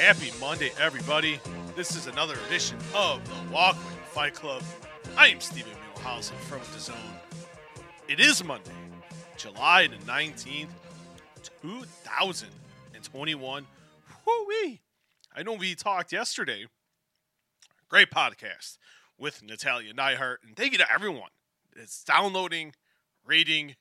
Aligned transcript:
Happy 0.00 0.32
Monday, 0.40 0.72
everybody. 0.80 1.38
This 1.76 1.94
is 1.94 2.06
another 2.06 2.34
edition 2.46 2.78
of 2.94 3.22
the 3.28 3.34
Walkway 3.52 3.82
Fight 4.06 4.32
Club. 4.32 4.62
I 5.14 5.28
am 5.28 5.40
Stephen 5.40 5.74
Muehlhausen 5.94 6.36
from 6.48 6.60
the 6.72 6.80
Zone. 6.80 6.96
It 8.08 8.18
is 8.18 8.42
Monday, 8.42 8.70
July 9.36 9.88
the 9.88 9.96
19th, 10.10 10.70
2021. 11.60 13.66
Whoo-wee. 14.26 14.80
I 15.36 15.42
know 15.42 15.52
we 15.52 15.74
talked 15.74 16.12
yesterday. 16.12 16.64
Great 17.90 18.10
podcast 18.10 18.78
with 19.18 19.42
Natalia 19.42 19.92
Neihart. 19.92 20.36
And 20.46 20.56
thank 20.56 20.72
you 20.72 20.78
to 20.78 20.90
everyone 20.90 21.28
that's 21.76 22.02
downloading, 22.04 22.72
rating, 23.22 23.76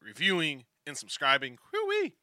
reviewing, 0.00 0.64
and 0.86 0.96
subscribing. 0.96 1.58
Whoo-wee. 1.70 2.14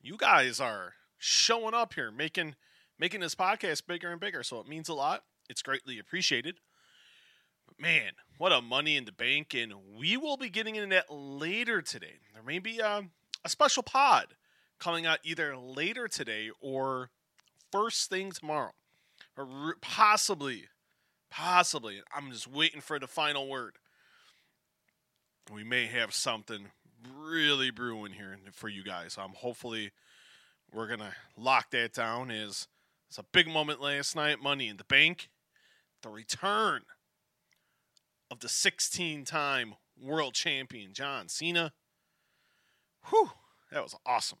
You 0.00 0.16
guys 0.16 0.60
are 0.60 0.94
showing 1.20 1.74
up 1.74 1.94
here, 1.94 2.10
making 2.10 2.56
making 2.98 3.20
this 3.20 3.34
podcast 3.36 3.86
bigger 3.86 4.10
and 4.10 4.20
bigger. 4.20 4.42
So 4.42 4.58
it 4.58 4.66
means 4.66 4.88
a 4.88 4.94
lot. 4.94 5.22
It's 5.48 5.62
greatly 5.62 5.98
appreciated. 5.98 6.56
But 7.66 7.80
man, 7.80 8.12
what 8.38 8.52
a 8.52 8.60
money 8.60 8.96
in 8.96 9.04
the 9.04 9.12
bank, 9.12 9.54
and 9.54 9.72
we 9.96 10.16
will 10.16 10.36
be 10.36 10.48
getting 10.48 10.74
into 10.74 10.94
that 10.94 11.12
later 11.12 11.80
today. 11.82 12.18
There 12.34 12.42
may 12.42 12.58
be 12.58 12.80
a, 12.80 13.04
a 13.44 13.48
special 13.48 13.82
pod 13.82 14.34
coming 14.80 15.06
out 15.06 15.18
either 15.22 15.56
later 15.56 16.08
today 16.08 16.50
or 16.60 17.10
first 17.70 18.10
thing 18.10 18.32
tomorrow, 18.32 18.72
or 19.36 19.74
possibly, 19.80 20.64
possibly. 21.30 22.00
I'm 22.14 22.32
just 22.32 22.48
waiting 22.48 22.80
for 22.80 22.98
the 22.98 23.06
final 23.06 23.48
word. 23.48 23.76
We 25.52 25.64
may 25.64 25.86
have 25.86 26.14
something 26.14 26.68
really 27.14 27.70
brewing 27.70 28.12
here 28.12 28.38
for 28.52 28.68
you 28.68 28.84
guys. 28.84 29.16
I'm 29.18 29.26
um, 29.26 29.32
hopefully 29.36 29.90
we're 30.72 30.86
gonna 30.86 31.14
lock 31.36 31.70
that 31.70 31.92
down. 31.92 32.30
Is 32.30 32.68
it's 33.08 33.18
a 33.18 33.24
big 33.32 33.48
moment 33.48 33.80
last 33.80 34.14
night. 34.16 34.42
Money 34.42 34.68
in 34.68 34.76
the 34.76 34.84
bank, 34.84 35.30
the 36.02 36.08
return 36.10 36.82
of 38.30 38.40
the 38.40 38.48
16-time 38.48 39.74
world 40.00 40.34
champion 40.34 40.92
John 40.92 41.28
Cena. 41.28 41.72
Whew, 43.08 43.30
that 43.72 43.82
was 43.82 43.96
awesome. 44.06 44.38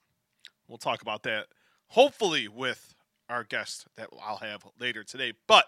We'll 0.68 0.78
talk 0.78 1.02
about 1.02 1.24
that 1.24 1.46
hopefully 1.90 2.48
with 2.48 2.94
our 3.28 3.44
guest 3.44 3.86
that 3.96 4.08
I'll 4.22 4.38
have 4.38 4.62
later 4.78 5.04
today. 5.04 5.34
But 5.46 5.66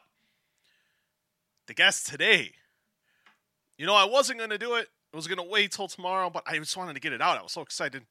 the 1.67 1.75
guest 1.75 2.07
today, 2.07 2.53
you 3.77 3.87
know, 3.87 3.95
I 3.95 4.05
wasn't 4.05 4.39
to 4.51 4.59
do 4.59 4.75
it. 4.75 4.89
I 5.13 5.17
was 5.17 5.27
to 5.27 5.43
wait 5.43 5.73
till 5.73 5.89
tomorrow, 5.89 6.31
but 6.31 6.45
I 6.47 6.59
just 6.59 6.77
wanted 6.77 6.95
to 6.95 7.01
get 7.01 7.13
it 7.13 7.21
out. 7.21 7.39
I 7.39 7.43
was 7.43 7.53
so 7.53 7.61
excited. 7.61 8.05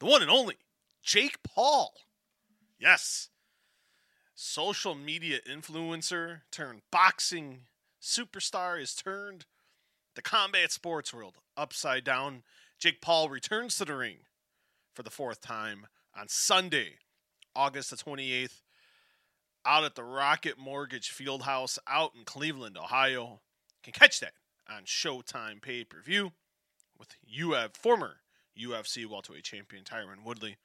The 0.00 0.06
one 0.06 0.22
and 0.22 0.30
only 0.30 0.56
Jake 1.02 1.42
Paul. 1.42 1.94
Yes. 2.78 3.28
Social 4.34 4.94
media 4.94 5.38
influencer 5.50 6.42
turned 6.50 6.82
boxing 6.90 7.62
superstar 8.00 8.80
is 8.80 8.94
turned 8.94 9.46
the 10.14 10.22
combat 10.22 10.72
sports 10.72 11.12
world 11.12 11.36
upside 11.56 12.04
down. 12.04 12.42
Jake 12.78 13.00
Paul 13.00 13.28
returns 13.28 13.76
to 13.76 13.84
the 13.84 13.96
ring 13.96 14.18
for 14.94 15.02
the 15.02 15.10
fourth 15.10 15.40
time 15.40 15.86
on 16.16 16.28
Sunday, 16.28 16.98
August 17.54 17.90
the 17.90 17.96
28th, 17.96 18.62
out 19.64 19.84
at 19.84 19.94
the 19.94 20.04
Rocket 20.04 20.58
Mortgage 20.58 21.10
Fieldhouse 21.10 21.78
out 21.88 22.12
in 22.16 22.24
Cleveland, 22.24 22.76
Ohio. 22.76 23.40
You 23.84 23.92
can 23.92 23.92
catch 23.92 24.20
that 24.20 24.32
on 24.68 24.84
Showtime 24.84 25.60
pay 25.60 25.84
per 25.84 26.00
view 26.00 26.32
with 26.98 27.16
UF 27.28 27.76
former 27.76 28.16
UFC 28.58 29.06
welterweight 29.06 29.44
champion 29.44 29.84
Tyron 29.84 30.24
Woodley. 30.24 30.56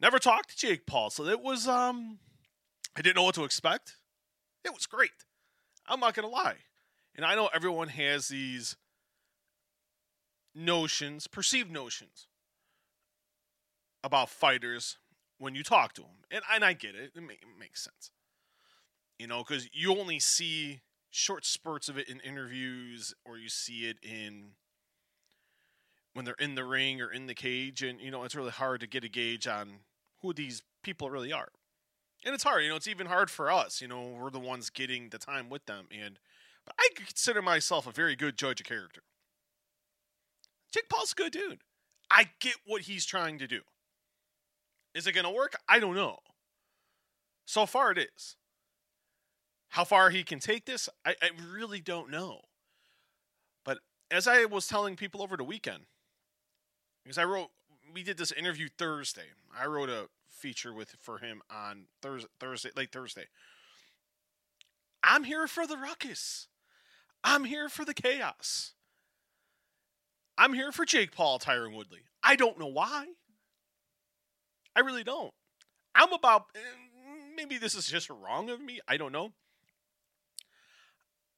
Never 0.00 0.18
talked 0.18 0.50
to 0.50 0.56
Jake 0.56 0.86
Paul, 0.86 1.10
so 1.10 1.24
it 1.24 1.40
was 1.40 1.66
um 1.66 2.18
I 2.96 3.02
didn't 3.02 3.16
know 3.16 3.24
what 3.24 3.34
to 3.36 3.44
expect. 3.44 3.96
It 4.64 4.72
was 4.72 4.86
great. 4.86 5.10
I'm 5.86 6.00
not 6.00 6.14
gonna 6.14 6.28
lie. 6.28 6.56
And 7.16 7.24
I 7.24 7.34
know 7.34 7.48
everyone 7.52 7.88
has 7.88 8.28
these 8.28 8.76
notions, 10.54 11.26
perceived 11.26 11.70
notions 11.70 12.28
about 14.04 14.28
fighters 14.28 14.98
when 15.38 15.54
you 15.54 15.62
talk 15.62 15.94
to 15.94 16.02
them. 16.02 16.10
And, 16.30 16.42
and 16.52 16.64
I 16.64 16.72
get 16.74 16.94
it. 16.94 17.12
It, 17.14 17.22
it 17.22 17.38
makes 17.58 17.82
sense. 17.82 18.10
You 19.18 19.26
know, 19.26 19.42
because 19.42 19.68
you 19.72 19.98
only 19.98 20.20
see 20.20 20.80
short 21.10 21.44
spurts 21.44 21.88
of 21.88 21.98
it 21.98 22.08
in 22.08 22.20
interviews 22.20 23.14
or 23.24 23.38
you 23.38 23.48
see 23.48 23.86
it 23.86 23.96
in 24.02 24.50
when 26.12 26.24
they're 26.24 26.34
in 26.38 26.54
the 26.54 26.64
ring 26.64 27.00
or 27.00 27.12
in 27.12 27.26
the 27.26 27.34
cage 27.34 27.82
and 27.82 28.00
you 28.00 28.10
know 28.10 28.24
it's 28.24 28.34
really 28.34 28.50
hard 28.50 28.80
to 28.80 28.86
get 28.86 29.04
a 29.04 29.08
gauge 29.08 29.46
on 29.46 29.78
who 30.22 30.32
these 30.32 30.62
people 30.82 31.10
really 31.10 31.32
are. 31.32 31.48
And 32.24 32.34
it's 32.34 32.44
hard 32.44 32.64
you 32.64 32.70
know 32.70 32.76
it's 32.76 32.88
even 32.88 33.06
hard 33.06 33.30
for 33.30 33.50
us 33.50 33.80
you 33.80 33.86
know 33.86 34.02
we're 34.20 34.30
the 34.30 34.40
ones 34.40 34.70
getting 34.70 35.10
the 35.10 35.18
time 35.18 35.48
with 35.48 35.66
them 35.66 35.86
and 35.90 36.18
but 36.66 36.74
i 36.78 36.88
consider 36.94 37.40
myself 37.40 37.86
a 37.86 37.92
very 37.92 38.16
good 38.16 38.36
judge 38.36 38.60
of 38.60 38.66
character. 38.66 39.02
Jake 40.72 40.88
paul's 40.88 41.12
a 41.12 41.14
good 41.14 41.32
dude. 41.32 41.60
I 42.10 42.30
get 42.40 42.54
what 42.66 42.82
he's 42.82 43.06
trying 43.06 43.38
to 43.38 43.46
do. 43.46 43.60
Is 44.94 45.06
it 45.06 45.12
going 45.12 45.24
to 45.24 45.30
work? 45.30 45.54
I 45.68 45.78
don't 45.78 45.94
know. 45.94 46.18
So 47.46 47.64
far 47.64 47.92
it 47.92 47.98
is. 47.98 48.36
How 49.70 49.84
far 49.84 50.10
he 50.10 50.24
can 50.24 50.40
take 50.40 50.66
this? 50.66 50.88
I, 51.06 51.14
I 51.22 51.30
really 51.52 51.80
don't 51.80 52.10
know. 52.10 52.40
But 53.64 53.78
as 54.10 54.26
i 54.26 54.44
was 54.44 54.66
telling 54.66 54.96
people 54.96 55.22
over 55.22 55.36
the 55.36 55.44
weekend 55.44 55.84
because 57.04 57.18
i 57.18 57.24
wrote 57.24 57.50
we 57.92 58.02
did 58.02 58.18
this 58.18 58.32
interview 58.32 58.68
Thursday. 58.78 59.26
I 59.58 59.66
wrote 59.66 59.88
a 59.88 60.08
feature 60.28 60.72
with 60.72 60.96
for 61.00 61.18
him 61.18 61.42
on 61.50 61.86
Thursday, 62.02 62.28
Thursday, 62.38 62.70
late 62.76 62.92
Thursday. 62.92 63.26
I'm 65.02 65.24
here 65.24 65.46
for 65.46 65.66
the 65.66 65.76
ruckus. 65.76 66.48
I'm 67.24 67.44
here 67.44 67.68
for 67.68 67.84
the 67.84 67.94
chaos. 67.94 68.72
I'm 70.36 70.52
here 70.52 70.70
for 70.70 70.84
Jake 70.84 71.12
Paul, 71.12 71.38
Tyron 71.38 71.74
Woodley. 71.74 72.02
I 72.22 72.36
don't 72.36 72.58
know 72.58 72.66
why. 72.66 73.06
I 74.76 74.80
really 74.80 75.04
don't. 75.04 75.32
I'm 75.94 76.12
about 76.12 76.44
eh, 76.54 76.60
maybe 77.36 77.58
this 77.58 77.74
is 77.74 77.86
just 77.86 78.08
wrong 78.10 78.50
of 78.50 78.60
me. 78.60 78.80
I 78.86 78.96
don't 78.96 79.12
know. 79.12 79.32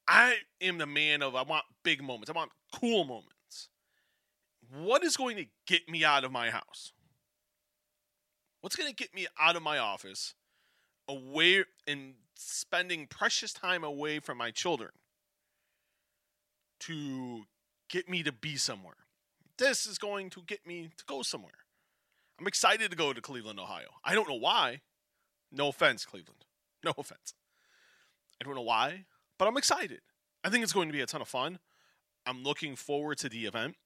I 0.06 0.36
am 0.60 0.78
the 0.78 0.86
man 0.86 1.22
of 1.22 1.34
I 1.34 1.42
want 1.42 1.64
big 1.82 2.02
moments. 2.02 2.28
I 2.28 2.34
want 2.34 2.50
cool 2.74 3.04
moments 3.04 3.39
what 4.70 5.04
is 5.04 5.16
going 5.16 5.36
to 5.36 5.46
get 5.66 5.88
me 5.88 6.04
out 6.04 6.24
of 6.24 6.32
my 6.32 6.50
house? 6.50 6.92
What's 8.60 8.76
going 8.76 8.88
to 8.88 8.94
get 8.94 9.14
me 9.14 9.26
out 9.38 9.56
of 9.56 9.62
my 9.62 9.78
office, 9.78 10.34
away 11.08 11.64
and 11.86 12.14
spending 12.36 13.06
precious 13.06 13.52
time 13.52 13.84
away 13.84 14.18
from 14.18 14.38
my 14.38 14.50
children 14.50 14.90
to 16.80 17.44
get 17.88 18.08
me 18.08 18.22
to 18.22 18.32
be 18.32 18.56
somewhere? 18.56 18.96
This 19.58 19.86
is 19.86 19.98
going 19.98 20.30
to 20.30 20.42
get 20.46 20.66
me 20.66 20.90
to 20.96 21.04
go 21.06 21.22
somewhere. 21.22 21.52
I'm 22.38 22.46
excited 22.46 22.90
to 22.90 22.96
go 22.96 23.12
to 23.12 23.20
Cleveland, 23.20 23.60
Ohio. 23.60 23.88
I 24.04 24.14
don't 24.14 24.28
know 24.28 24.34
why. 24.34 24.80
No 25.52 25.68
offense, 25.68 26.04
Cleveland. 26.04 26.44
No 26.82 26.94
offense. 26.96 27.34
I 28.40 28.46
don't 28.46 28.54
know 28.54 28.62
why, 28.62 29.04
but 29.38 29.46
I'm 29.46 29.58
excited. 29.58 30.00
I 30.42 30.48
think 30.48 30.64
it's 30.64 30.72
going 30.72 30.88
to 30.88 30.94
be 30.94 31.02
a 31.02 31.06
ton 31.06 31.20
of 31.20 31.28
fun. 31.28 31.58
I'm 32.24 32.42
looking 32.42 32.74
forward 32.74 33.18
to 33.18 33.28
the 33.28 33.44
event. 33.44 33.76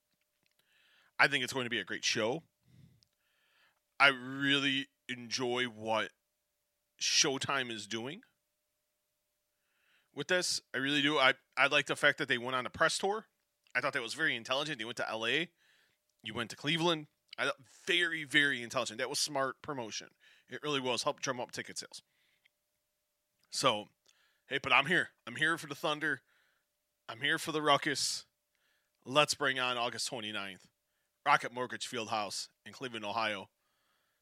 I 1.19 1.27
think 1.27 1.43
it's 1.43 1.53
going 1.53 1.65
to 1.65 1.69
be 1.69 1.79
a 1.79 1.85
great 1.85 2.03
show. 2.03 2.43
I 3.99 4.07
really 4.07 4.87
enjoy 5.07 5.65
what 5.65 6.09
Showtime 6.99 7.71
is 7.71 7.87
doing 7.87 8.21
with 10.13 10.27
this. 10.27 10.61
I 10.73 10.77
really 10.77 11.01
do. 11.01 11.17
I 11.17 11.33
I 11.57 11.67
like 11.67 11.85
the 11.85 11.95
fact 11.95 12.17
that 12.17 12.27
they 12.27 12.37
went 12.37 12.55
on 12.55 12.65
a 12.65 12.69
press 12.69 12.97
tour. 12.97 13.25
I 13.75 13.81
thought 13.81 13.93
that 13.93 14.01
was 14.01 14.13
very 14.13 14.35
intelligent. 14.35 14.79
They 14.79 14.85
went 14.85 14.97
to 14.97 15.09
L.A. 15.09 15.49
You 16.23 16.33
went 16.33 16.49
to 16.51 16.55
Cleveland. 16.55 17.07
I 17.37 17.45
thought 17.45 17.55
very 17.85 18.23
very 18.23 18.61
intelligent. 18.63 18.99
That 18.99 19.09
was 19.09 19.19
smart 19.19 19.61
promotion. 19.61 20.07
It 20.49 20.61
really 20.63 20.79
was. 20.79 21.03
Helped 21.03 21.23
drum 21.23 21.39
up 21.39 21.51
ticket 21.51 21.77
sales. 21.77 22.01
So, 23.51 23.85
hey, 24.47 24.59
but 24.61 24.73
I'm 24.73 24.85
here. 24.85 25.09
I'm 25.25 25.35
here 25.35 25.57
for 25.57 25.67
the 25.67 25.75
Thunder. 25.75 26.21
I'm 27.07 27.21
here 27.21 27.37
for 27.37 27.51
the 27.51 27.61
ruckus. 27.61 28.25
Let's 29.05 29.35
bring 29.35 29.59
on 29.59 29.77
August 29.77 30.09
29th. 30.11 30.65
Rocket 31.25 31.53
Mortgage 31.53 31.89
Fieldhouse 31.89 32.49
in 32.65 32.71
Cleveland, 32.71 33.05
Ohio. 33.05 33.49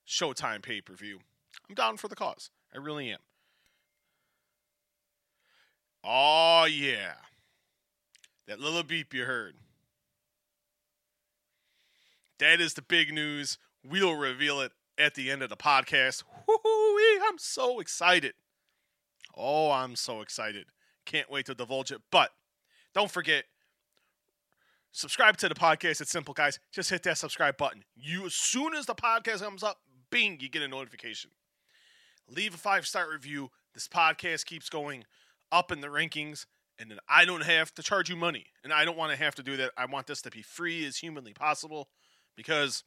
Showtime 0.08 0.62
pay 0.62 0.82
per 0.82 0.94
view. 0.94 1.20
I'm 1.68 1.76
down 1.76 1.98
for 1.98 2.08
the 2.08 2.16
cause. 2.16 2.50
I 2.74 2.78
really 2.78 3.12
am. 3.12 3.20
Oh, 6.04 6.66
yeah. 6.66 7.14
That 8.48 8.60
little 8.60 8.84
beep 8.84 9.14
you 9.14 9.24
heard. 9.24 9.56
That 12.40 12.60
is 12.60 12.74
the 12.74 12.82
big 12.82 13.14
news. 13.14 13.58
We'll 13.88 14.16
reveal 14.16 14.60
it 14.62 14.72
at 14.98 15.16
the 15.16 15.32
end 15.32 15.42
of 15.42 15.50
the 15.50 15.56
podcast. 15.56 16.24
Woo-hoo-wee, 16.48 17.22
I'm 17.28 17.38
so 17.38 17.80
excited. 17.80 18.34
Oh, 19.36 19.72
I'm 19.72 19.96
so 19.96 20.22
excited. 20.22 20.66
Can't 21.06 21.32
wait 21.32 21.46
to 21.46 21.56
divulge 21.56 21.92
it. 21.92 22.02
But 22.12 22.32
don't 22.94 23.12
forget, 23.12 23.46
subscribe 24.94 25.36
to 25.38 25.50
the 25.50 25.56
podcast. 25.56 26.00
It's 26.00 26.12
simple, 26.12 26.34
guys. 26.34 26.60
Just 26.72 26.90
hit 26.90 27.04
that 27.04 27.18
subscribe 27.18 27.58
button. 27.58 27.84
You 27.96 28.28
as 28.28 28.34
soon 28.34 28.74
as 28.74 28.86
the 28.86 28.96
podcast 28.96 29.42
comes 29.42 29.64
up, 29.64 29.80
bing, 30.10 30.38
you 30.40 30.48
get 30.48 30.62
a 30.62 30.68
notification. 30.68 31.32
Leave 32.30 32.54
a 32.54 32.58
five 32.58 32.88
star 32.88 33.12
review. 33.12 33.50
This 33.74 33.88
podcast 33.88 34.46
keeps 34.46 34.70
going 34.70 35.04
up 35.52 35.72
in 35.72 35.82
the 35.82 35.88
rankings, 35.88 36.46
and 36.80 36.90
then 36.90 37.00
I 37.10 37.26
don't 37.26 37.44
have 37.44 37.74
to 37.76 37.84
charge 37.84 38.10
you 38.10 38.16
money. 38.16 38.46
And 38.64 38.72
I 38.72 38.86
don't 38.86 38.98
want 38.98 39.12
to 39.12 39.18
have 39.18 39.36
to 39.36 39.44
do 39.44 39.58
that. 39.58 39.72
I 39.76 39.86
want 39.86 40.08
this 40.08 40.22
to 40.22 40.32
be 40.32 40.42
free 40.42 40.86
as 40.86 40.98
humanly 40.98 41.34
possible 41.34 41.90
because 42.38 42.84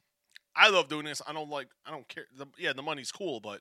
I 0.54 0.70
love 0.70 0.88
doing 0.88 1.04
this. 1.04 1.20
I 1.26 1.32
don't 1.32 1.50
like, 1.50 1.68
I 1.84 1.90
don't 1.90 2.08
care. 2.08 2.24
The, 2.36 2.46
yeah, 2.56 2.72
the 2.72 2.82
money's 2.82 3.12
cool, 3.12 3.40
but 3.40 3.60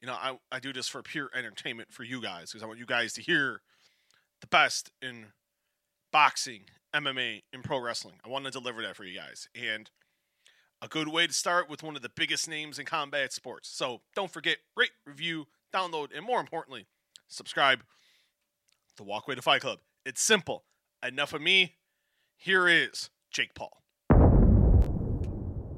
you 0.00 0.06
know, 0.06 0.14
I, 0.14 0.38
I 0.50 0.60
do 0.60 0.72
this 0.72 0.88
for 0.88 1.02
pure 1.02 1.30
entertainment 1.34 1.92
for 1.92 2.04
you 2.04 2.20
guys 2.20 2.50
because 2.50 2.62
I 2.62 2.66
want 2.66 2.78
you 2.78 2.86
guys 2.86 3.12
to 3.14 3.22
hear 3.22 3.60
the 4.40 4.46
best 4.46 4.90
in 5.00 5.26
boxing, 6.12 6.62
MMA, 6.96 7.42
and 7.52 7.62
pro 7.62 7.78
wrestling. 7.78 8.16
I 8.24 8.28
want 8.28 8.44
to 8.46 8.50
deliver 8.50 8.82
that 8.82 8.96
for 8.96 9.04
you 9.04 9.18
guys. 9.18 9.48
And 9.54 9.90
a 10.82 10.88
good 10.88 11.08
way 11.08 11.26
to 11.26 11.32
start 11.32 11.68
with 11.68 11.82
one 11.82 11.96
of 11.96 12.02
the 12.02 12.10
biggest 12.14 12.48
names 12.48 12.78
in 12.78 12.86
combat 12.86 13.32
sports. 13.32 13.68
So 13.68 14.00
don't 14.14 14.30
forget, 14.30 14.58
rate, 14.76 14.90
review, 15.06 15.46
download, 15.74 16.08
and 16.16 16.24
more 16.24 16.40
importantly, 16.40 16.86
subscribe 17.28 17.80
to 18.96 19.02
Walkway 19.02 19.34
to 19.34 19.42
Fight 19.42 19.60
Club. 19.60 19.78
It's 20.04 20.22
simple. 20.22 20.64
Enough 21.06 21.34
of 21.34 21.42
me. 21.42 21.74
Here 22.36 22.68
is 22.68 23.10
Jake 23.30 23.54
Paul. 23.54 23.82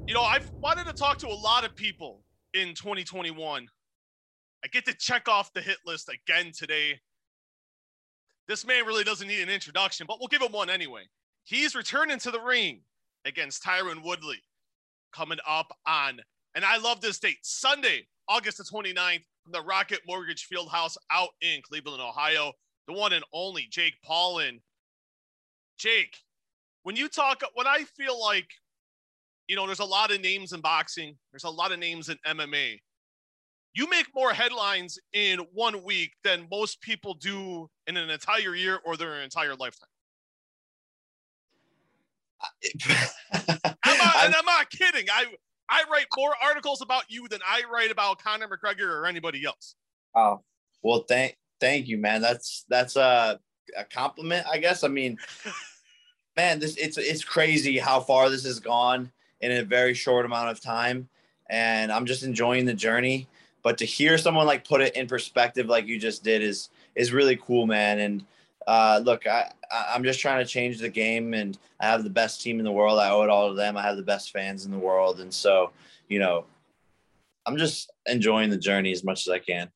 You 0.06 0.14
know, 0.14 0.22
I've 0.22 0.50
wanted 0.60 0.86
to 0.86 0.92
talk 0.92 1.18
to 1.18 1.28
a 1.28 1.34
lot 1.34 1.64
of 1.64 1.74
people 1.74 2.22
in 2.54 2.74
2021. 2.74 3.68
I 4.64 4.68
get 4.68 4.86
to 4.86 4.94
check 4.94 5.28
off 5.28 5.52
the 5.52 5.60
hit 5.60 5.78
list 5.84 6.08
again 6.08 6.52
today. 6.56 7.00
This 8.48 8.66
man 8.66 8.86
really 8.86 9.04
doesn't 9.04 9.28
need 9.28 9.42
an 9.42 9.50
introduction, 9.50 10.06
but 10.08 10.18
we'll 10.18 10.28
give 10.28 10.40
him 10.40 10.52
one 10.52 10.70
anyway. 10.70 11.02
He's 11.44 11.74
returning 11.74 12.18
to 12.20 12.30
the 12.30 12.40
ring 12.40 12.80
against 13.26 13.62
Tyron 13.62 14.02
Woodley 14.02 14.42
coming 15.12 15.38
up 15.46 15.76
on, 15.86 16.20
and 16.54 16.64
I 16.64 16.78
love 16.78 17.00
this 17.00 17.18
date, 17.18 17.38
Sunday, 17.42 18.06
August 18.26 18.58
the 18.58 18.64
29th, 18.64 19.24
from 19.42 19.52
the 19.52 19.62
Rocket 19.62 20.00
Mortgage 20.06 20.44
Field 20.44 20.70
House 20.70 20.96
out 21.10 21.30
in 21.42 21.60
Cleveland, 21.62 22.02
Ohio. 22.02 22.52
The 22.86 22.94
one 22.94 23.12
and 23.12 23.24
only 23.34 23.66
Jake 23.70 23.94
Paulin. 24.02 24.60
Jake, 25.78 26.16
when 26.84 26.96
you 26.96 27.08
talk, 27.08 27.42
when 27.54 27.66
I 27.66 27.84
feel 27.96 28.18
like, 28.18 28.48
you 29.46 29.56
know, 29.56 29.66
there's 29.66 29.78
a 29.78 29.84
lot 29.84 30.10
of 30.10 30.22
names 30.22 30.54
in 30.54 30.62
boxing, 30.62 31.16
there's 31.32 31.44
a 31.44 31.50
lot 31.50 31.70
of 31.70 31.78
names 31.78 32.08
in 32.08 32.16
MMA. 32.26 32.78
You 33.74 33.88
make 33.88 34.06
more 34.14 34.32
headlines 34.32 34.98
in 35.12 35.40
one 35.52 35.82
week 35.84 36.12
than 36.24 36.48
most 36.50 36.80
people 36.80 37.14
do 37.14 37.68
in 37.86 37.96
an 37.96 38.10
entire 38.10 38.54
year 38.54 38.80
or 38.84 38.96
their 38.96 39.20
entire 39.20 39.54
lifetime. 39.54 39.88
I'm 43.32 43.98
not, 43.98 44.24
and 44.24 44.34
I'm 44.34 44.44
not 44.44 44.70
kidding. 44.70 45.06
I 45.12 45.26
I 45.68 45.84
write 45.90 46.06
more 46.16 46.34
articles 46.42 46.80
about 46.80 47.04
you 47.08 47.28
than 47.28 47.40
I 47.46 47.62
write 47.70 47.90
about 47.90 48.22
Conor 48.22 48.48
McGregor 48.48 48.88
or 48.88 49.06
anybody 49.06 49.44
else. 49.44 49.74
Oh, 50.14 50.42
well, 50.82 51.04
thank 51.08 51.36
thank 51.60 51.88
you, 51.88 51.98
man. 51.98 52.20
That's 52.20 52.64
that's 52.68 52.96
a 52.96 53.40
a 53.76 53.84
compliment, 53.84 54.46
I 54.50 54.58
guess. 54.58 54.84
I 54.84 54.88
mean, 54.88 55.18
man, 56.36 56.58
this 56.58 56.76
it's 56.76 56.96
it's 56.96 57.24
crazy 57.24 57.78
how 57.78 58.00
far 58.00 58.30
this 58.30 58.44
has 58.44 58.60
gone 58.60 59.10
in 59.40 59.52
a 59.52 59.62
very 59.62 59.94
short 59.94 60.24
amount 60.24 60.50
of 60.50 60.60
time, 60.60 61.08
and 61.50 61.92
I'm 61.92 62.06
just 62.06 62.22
enjoying 62.22 62.64
the 62.64 62.74
journey. 62.74 63.28
But 63.68 63.76
to 63.76 63.84
hear 63.84 64.16
someone 64.16 64.46
like 64.46 64.66
put 64.66 64.80
it 64.80 64.96
in 64.96 65.06
perspective, 65.06 65.66
like 65.66 65.86
you 65.86 65.98
just 65.98 66.24
did, 66.24 66.40
is 66.40 66.70
is 66.94 67.12
really 67.12 67.36
cool, 67.36 67.66
man. 67.66 67.98
And 67.98 68.24
uh, 68.66 69.02
look, 69.04 69.26
I, 69.26 69.52
I'm 69.70 70.02
just 70.04 70.20
trying 70.20 70.42
to 70.42 70.50
change 70.50 70.78
the 70.78 70.88
game, 70.88 71.34
and 71.34 71.58
I 71.78 71.84
have 71.84 72.02
the 72.02 72.08
best 72.08 72.40
team 72.40 72.60
in 72.60 72.64
the 72.64 72.72
world. 72.72 72.98
I 72.98 73.10
owe 73.10 73.24
it 73.24 73.28
all 73.28 73.50
to 73.50 73.54
them. 73.54 73.76
I 73.76 73.82
have 73.82 73.98
the 73.98 74.02
best 74.02 74.30
fans 74.30 74.64
in 74.64 74.70
the 74.70 74.78
world, 74.78 75.20
and 75.20 75.30
so 75.30 75.70
you 76.08 76.18
know, 76.18 76.46
I'm 77.44 77.58
just 77.58 77.92
enjoying 78.06 78.48
the 78.48 78.56
journey 78.56 78.90
as 78.90 79.04
much 79.04 79.26
as 79.26 79.32
I 79.34 79.38
can. 79.38 79.68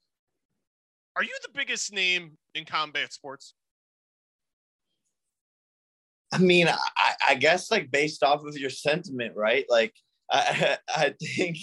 Are 1.14 1.22
you 1.22 1.36
the 1.42 1.52
biggest 1.52 1.92
name 1.92 2.38
in 2.54 2.64
combat 2.64 3.12
sports? 3.12 3.52
I 6.32 6.38
mean, 6.38 6.66
I, 6.66 7.12
I 7.28 7.34
guess 7.34 7.70
like 7.70 7.90
based 7.90 8.22
off 8.22 8.42
of 8.46 8.56
your 8.56 8.70
sentiment, 8.70 9.36
right? 9.36 9.66
Like, 9.68 9.92
I, 10.30 10.78
I 10.88 11.14
think 11.20 11.58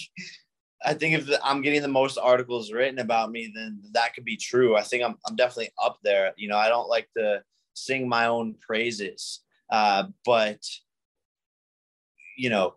I 0.86 0.94
think 0.94 1.16
if 1.16 1.30
I'm 1.44 1.62
getting 1.62 1.82
the 1.82 1.88
most 1.88 2.18
articles 2.18 2.72
written 2.72 3.00
about 3.00 3.32
me, 3.32 3.52
then 3.54 3.82
that 3.92 4.14
could 4.14 4.26
be 4.26 4.38
true. 4.38 4.78
I 4.78 4.82
think 4.82 5.04
I'm, 5.04 5.16
I'm 5.28 5.36
definitely 5.36 5.72
up 5.84 6.00
there. 6.04 6.34
You 6.38 6.48
know, 6.48 6.58
I 6.58 6.70
don't 6.70 6.88
like 6.88 7.10
to 7.18 7.44
sing 7.74 8.08
my 8.08 8.28
own 8.28 8.56
praises, 8.62 9.42
uh, 9.70 10.06
but 10.26 10.66
you 12.38 12.50
know, 12.50 12.76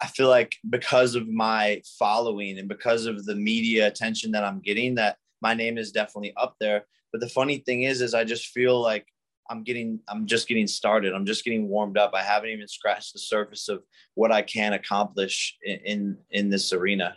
I 0.00 0.06
feel 0.06 0.28
like 0.28 0.56
because 0.70 1.14
of 1.14 1.28
my 1.28 1.82
following 1.98 2.58
and 2.58 2.68
because 2.68 3.04
of 3.04 3.26
the 3.26 3.34
media 3.34 3.86
attention 3.86 4.32
that 4.32 4.44
I'm 4.44 4.60
getting, 4.60 4.94
that 4.94 5.18
my 5.42 5.52
name 5.52 5.76
is 5.76 5.92
definitely 5.92 6.32
up 6.36 6.56
there. 6.58 6.86
But 7.12 7.20
the 7.20 7.28
funny 7.28 7.58
thing 7.58 7.82
is, 7.82 8.00
is 8.00 8.14
I 8.14 8.24
just 8.24 8.46
feel 8.46 8.80
like 8.80 9.06
I'm 9.50 9.64
getting, 9.64 10.00
I'm 10.08 10.26
just 10.26 10.48
getting 10.48 10.66
started. 10.66 11.12
I'm 11.12 11.26
just 11.26 11.44
getting 11.44 11.68
warmed 11.68 11.98
up. 11.98 12.12
I 12.14 12.22
haven't 12.22 12.50
even 12.50 12.68
scratched 12.68 13.12
the 13.12 13.18
surface 13.18 13.68
of 13.68 13.82
what 14.14 14.30
I 14.30 14.42
can 14.42 14.72
accomplish 14.72 15.56
in 15.62 15.78
in, 15.84 16.18
in 16.30 16.50
this 16.50 16.72
arena. 16.72 17.16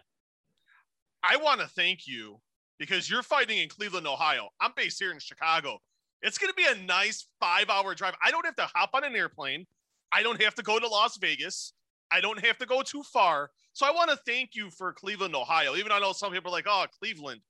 I 1.24 1.38
want 1.38 1.62
to 1.62 1.68
thank 1.68 2.06
you 2.06 2.42
because 2.80 3.10
you're 3.10 3.24
fighting 3.24 3.60
in 3.60 3.70
Cleveland, 3.70 4.08
Ohio. 4.08 4.50
I'm 4.60 4.72
based 4.76 5.00
here 5.00 5.12
in 5.12 5.20
Chicago. 5.20 5.78
It's 6.22 6.38
going 6.38 6.52
to 6.52 6.56
be 6.56 6.66
a 6.66 6.86
nice 6.86 7.28
five 7.40 7.70
hour 7.70 7.94
drive. 7.94 8.16
I 8.24 8.32
don't 8.32 8.46
have 8.46 8.56
to 8.56 8.70
hop 8.76 8.90
on 8.94 9.04
an 9.04 9.16
airplane. 9.16 9.66
I 10.12 10.24
don't 10.24 10.42
have 10.42 10.56
to 10.56 10.64
go 10.64 10.80
to 10.80 10.88
Las 10.88 11.18
Vegas. 11.18 11.74
I 12.12 12.22
don't 12.22 12.44
have 12.46 12.58
to 12.58 12.66
go 12.66 12.82
too 12.82 13.04
far. 13.04 13.52
So 13.74 13.86
I 13.86 13.92
want 13.92 14.10
to 14.12 14.18
thank 14.26 14.52
you 14.54 14.70
for 14.70 14.94
Cleveland, 14.94 15.36
Ohio. 15.36 15.76
Even 15.76 15.92
I 15.92 16.00
know 16.00 16.14
some 16.14 16.32
people 16.32 16.52
are 16.52 16.54
like, 16.54 16.68
oh, 16.68 16.86
Cleveland. 17.00 17.42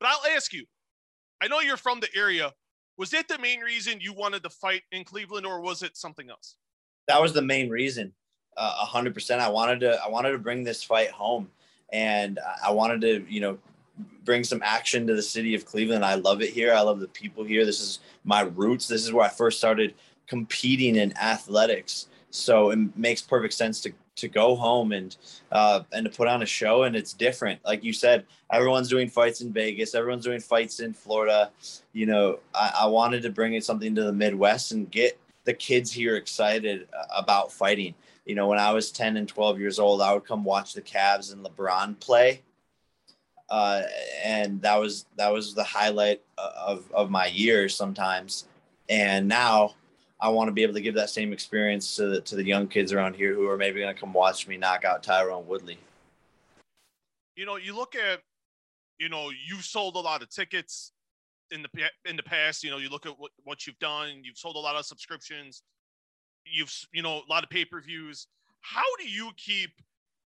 But 0.00 0.08
I'll 0.08 0.34
ask 0.34 0.52
you, 0.52 0.64
I 1.40 1.48
know 1.48 1.60
you're 1.60 1.76
from 1.76 2.00
the 2.00 2.08
area. 2.16 2.52
Was 2.98 3.10
that 3.10 3.28
the 3.28 3.38
main 3.38 3.60
reason 3.60 4.00
you 4.00 4.12
wanted 4.12 4.42
to 4.42 4.50
fight 4.50 4.82
in 4.90 5.04
Cleveland, 5.04 5.46
or 5.46 5.60
was 5.60 5.82
it 5.82 5.96
something 5.96 6.28
else? 6.28 6.56
That 7.06 7.22
was 7.22 7.32
the 7.32 7.42
main 7.42 7.70
reason. 7.70 8.12
Uh, 8.56 8.78
a 8.82 8.84
hundred 8.84 9.14
percent. 9.14 9.40
I 9.40 9.48
wanted 9.48 9.80
to. 9.80 10.02
I 10.04 10.08
wanted 10.08 10.32
to 10.32 10.38
bring 10.38 10.64
this 10.64 10.82
fight 10.82 11.10
home, 11.10 11.48
and 11.92 12.40
I 12.62 12.72
wanted 12.72 13.00
to, 13.02 13.32
you 13.32 13.40
know, 13.40 13.58
bring 14.24 14.42
some 14.42 14.60
action 14.64 15.06
to 15.06 15.14
the 15.14 15.22
city 15.22 15.54
of 15.54 15.64
Cleveland. 15.64 16.04
I 16.04 16.16
love 16.16 16.42
it 16.42 16.50
here. 16.50 16.74
I 16.74 16.80
love 16.80 16.98
the 16.98 17.08
people 17.08 17.44
here. 17.44 17.64
This 17.64 17.80
is 17.80 18.00
my 18.24 18.42
roots. 18.42 18.88
This 18.88 19.04
is 19.04 19.12
where 19.12 19.24
I 19.24 19.30
first 19.30 19.58
started 19.58 19.94
competing 20.26 20.96
in 20.96 21.16
athletics. 21.16 22.08
So 22.30 22.70
it 22.70 22.78
makes 22.96 23.22
perfect 23.22 23.54
sense 23.54 23.80
to 23.82 23.92
to 24.18 24.28
go 24.28 24.54
home 24.54 24.92
and 24.92 25.16
uh, 25.50 25.80
and 25.92 26.04
to 26.04 26.10
put 26.10 26.28
on 26.28 26.42
a 26.42 26.46
show 26.46 26.84
and 26.84 26.94
it's 26.94 27.12
different. 27.12 27.60
Like 27.64 27.82
you 27.82 27.92
said 27.92 28.24
everyone's 28.52 28.88
doing 28.88 29.08
fights 29.08 29.40
in 29.40 29.52
vegas 29.52 29.94
everyone's 29.94 30.24
doing 30.24 30.40
fights 30.40 30.80
in 30.80 30.92
florida. 30.92 31.50
You 31.92 32.06
know 32.06 32.38
i, 32.54 32.72
I 32.82 32.86
wanted 32.86 33.22
to 33.22 33.30
bring 33.30 33.54
it 33.54 33.64
something 33.64 33.94
to 33.94 34.04
the 34.04 34.12
midwest 34.12 34.72
and 34.72 34.90
get 34.90 35.18
the 35.44 35.54
kids 35.54 35.90
here 35.92 36.16
excited 36.16 36.88
uh, 36.92 37.04
about 37.16 37.52
fighting. 37.52 37.94
You 38.26 38.34
know 38.34 38.46
when 38.46 38.58
i 38.58 38.72
was 38.72 38.92
10 38.92 39.16
and 39.16 39.26
12 39.26 39.58
years 39.58 39.78
old 39.78 40.02
i 40.02 40.12
would 40.12 40.26
come 40.26 40.44
watch 40.44 40.74
the 40.74 40.82
Cavs 40.82 41.32
and 41.32 41.44
lebron 41.44 41.98
play 41.98 42.42
uh, 43.48 43.82
and 44.22 44.60
that 44.62 44.78
was 44.78 45.06
that 45.16 45.32
was 45.32 45.54
the 45.54 45.64
highlight 45.64 46.20
of, 46.36 46.90
of 46.92 47.10
my 47.10 47.26
year 47.26 47.68
sometimes. 47.68 48.46
And 48.88 49.28
now 49.28 49.74
I 50.20 50.28
want 50.30 50.48
to 50.48 50.52
be 50.52 50.62
able 50.62 50.74
to 50.74 50.80
give 50.80 50.94
that 50.94 51.10
same 51.10 51.32
experience 51.32 51.94
to 51.96 52.08
the, 52.08 52.20
to 52.22 52.36
the 52.36 52.44
young 52.44 52.66
kids 52.66 52.92
around 52.92 53.14
here 53.14 53.34
who 53.34 53.48
are 53.48 53.56
maybe 53.56 53.80
going 53.80 53.94
to 53.94 54.00
come 54.00 54.12
watch 54.12 54.48
me 54.48 54.56
knock 54.56 54.84
out 54.84 55.02
Tyron 55.02 55.44
Woodley. 55.44 55.78
You 57.36 57.46
know, 57.46 57.56
you 57.56 57.74
look 57.74 57.94
at, 57.94 58.20
you 58.98 59.08
know, 59.08 59.30
you've 59.30 59.64
sold 59.64 59.94
a 59.94 60.00
lot 60.00 60.22
of 60.22 60.28
tickets 60.28 60.92
in 61.50 61.62
the 61.62 61.68
in 62.04 62.16
the 62.16 62.22
past. 62.22 62.64
You 62.64 62.70
know, 62.70 62.78
you 62.78 62.88
look 62.88 63.06
at 63.06 63.18
what, 63.18 63.30
what 63.44 63.66
you've 63.66 63.78
done. 63.78 64.22
You've 64.22 64.38
sold 64.38 64.56
a 64.56 64.60
lot 64.60 64.76
of 64.76 64.84
subscriptions. 64.84 65.62
You've 66.44 66.72
you 66.92 67.02
know 67.02 67.18
a 67.18 67.28
lot 67.30 67.44
of 67.44 67.50
pay 67.50 67.64
per 67.64 67.80
views. 67.80 68.26
How 68.60 68.82
do 68.98 69.08
you 69.08 69.30
keep 69.36 69.70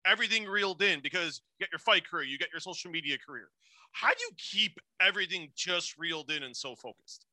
everything 0.06 0.46
reeled 0.46 0.82
in? 0.82 1.00
Because 1.00 1.42
you 1.60 1.66
get 1.66 1.72
your 1.72 1.80
fight 1.80 2.08
career, 2.10 2.24
you 2.24 2.38
get 2.38 2.50
your 2.52 2.60
social 2.60 2.92
media 2.92 3.18
career. 3.26 3.50
How 3.94 4.10
do 4.10 4.16
you 4.20 4.32
keep 4.38 4.78
everything 5.02 5.50
just 5.56 5.98
reeled 5.98 6.30
in 6.30 6.44
and 6.44 6.56
so 6.56 6.76
focused? 6.76 7.26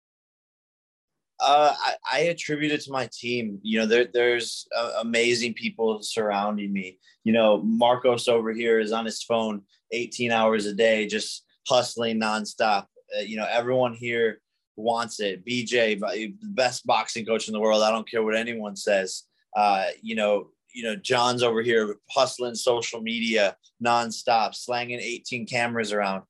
Uh, 1.41 1.75
I, 1.77 1.95
I, 2.13 2.19
attribute 2.27 2.71
it 2.71 2.83
to 2.83 2.93
my 2.93 3.09
team. 3.13 3.59
You 3.63 3.81
know, 3.81 3.87
there, 3.87 4.07
there's 4.13 4.69
uh, 4.75 4.93
amazing 5.01 5.55
people 5.55 6.01
surrounding 6.01 6.73
me. 6.73 6.99
You 7.25 7.33
know, 7.33 7.61
Marcos 7.63 8.29
over 8.29 8.53
here 8.53 8.79
is 8.79 8.93
on 8.93 9.05
his 9.05 9.23
phone 9.23 9.63
18 9.91 10.31
hours 10.31 10.67
a 10.67 10.75
day, 10.75 11.07
just 11.07 11.45
hustling 11.67 12.21
nonstop. 12.21 12.87
Uh, 13.17 13.23
you 13.23 13.37
know, 13.37 13.47
everyone 13.51 13.95
here 13.95 14.41
wants 14.77 15.21
it. 15.21 15.45
BJ, 15.45 15.99
the 15.99 16.35
best 16.43 16.87
boxing 16.87 17.27
coach 17.27 17.49
in 17.49 17.53
the 17.53 17.61
world. 17.61 17.83
I 17.83 17.91
don't 17.91 18.09
care 18.09 18.23
what 18.23 18.37
anyone 18.37 18.77
says. 18.77 19.25
Uh, 19.57 19.87
you 20.03 20.15
know, 20.15 20.51
you 20.73 20.83
know, 20.83 20.97
John's 20.97 21.43
over 21.43 21.63
here 21.63 21.97
hustling 22.11 22.55
social 22.55 23.01
media 23.01 23.57
nonstop, 23.85 24.55
slanging 24.55 25.01
18 25.01 25.47
cameras 25.47 25.93
around. 25.93 26.23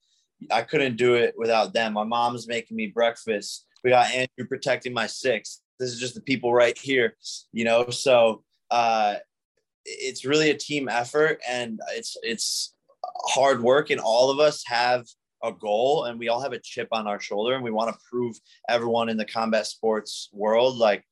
I 0.50 0.62
couldn't 0.62 0.96
do 0.96 1.14
it 1.14 1.34
without 1.36 1.72
them. 1.72 1.94
My 1.94 2.04
mom's 2.04 2.46
making 2.46 2.76
me 2.76 2.88
breakfast 2.88 3.66
we 3.84 3.90
got 3.90 4.10
Andrew 4.10 4.48
protecting 4.48 4.94
my 4.94 5.06
six. 5.06 5.60
This 5.78 5.90
is 5.90 6.00
just 6.00 6.14
the 6.14 6.22
people 6.22 6.52
right 6.52 6.76
here, 6.76 7.16
you 7.52 7.64
know. 7.64 7.90
So 7.90 8.42
uh, 8.70 9.16
it's 9.84 10.24
really 10.24 10.50
a 10.50 10.56
team 10.56 10.88
effort 10.88 11.40
and 11.46 11.78
it's 11.90 12.16
it's 12.22 12.74
hard 13.26 13.62
work 13.62 13.90
and 13.90 14.00
all 14.00 14.30
of 14.30 14.40
us 14.40 14.64
have 14.66 15.06
a 15.42 15.52
goal 15.52 16.04
and 16.04 16.18
we 16.18 16.28
all 16.28 16.40
have 16.40 16.54
a 16.54 16.58
chip 16.58 16.88
on 16.90 17.06
our 17.06 17.20
shoulder 17.20 17.54
and 17.54 17.62
we 17.62 17.70
want 17.70 17.92
to 17.92 18.00
prove 18.10 18.34
everyone 18.68 19.10
in 19.10 19.18
the 19.18 19.26
combat 19.26 19.66
sports 19.66 20.30
world 20.32 20.78
like 20.78 21.04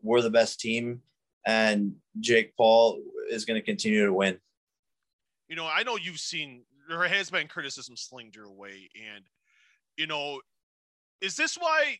we're 0.00 0.20
the 0.20 0.30
best 0.30 0.60
team 0.60 1.00
and 1.44 1.94
Jake 2.20 2.56
Paul 2.56 3.02
is 3.28 3.44
going 3.44 3.60
to 3.60 3.64
continue 3.64 4.06
to 4.06 4.12
win. 4.12 4.38
You 5.48 5.56
know, 5.56 5.66
I 5.66 5.82
know 5.82 5.96
you've 5.96 6.20
seen 6.20 6.62
there 6.88 7.02
has 7.02 7.30
been 7.30 7.48
criticism 7.48 7.96
slinged 7.96 8.36
your 8.36 8.52
way 8.52 8.88
and 8.94 9.24
you 9.96 10.06
know, 10.06 10.40
is 11.20 11.36
this 11.36 11.56
why 11.56 11.98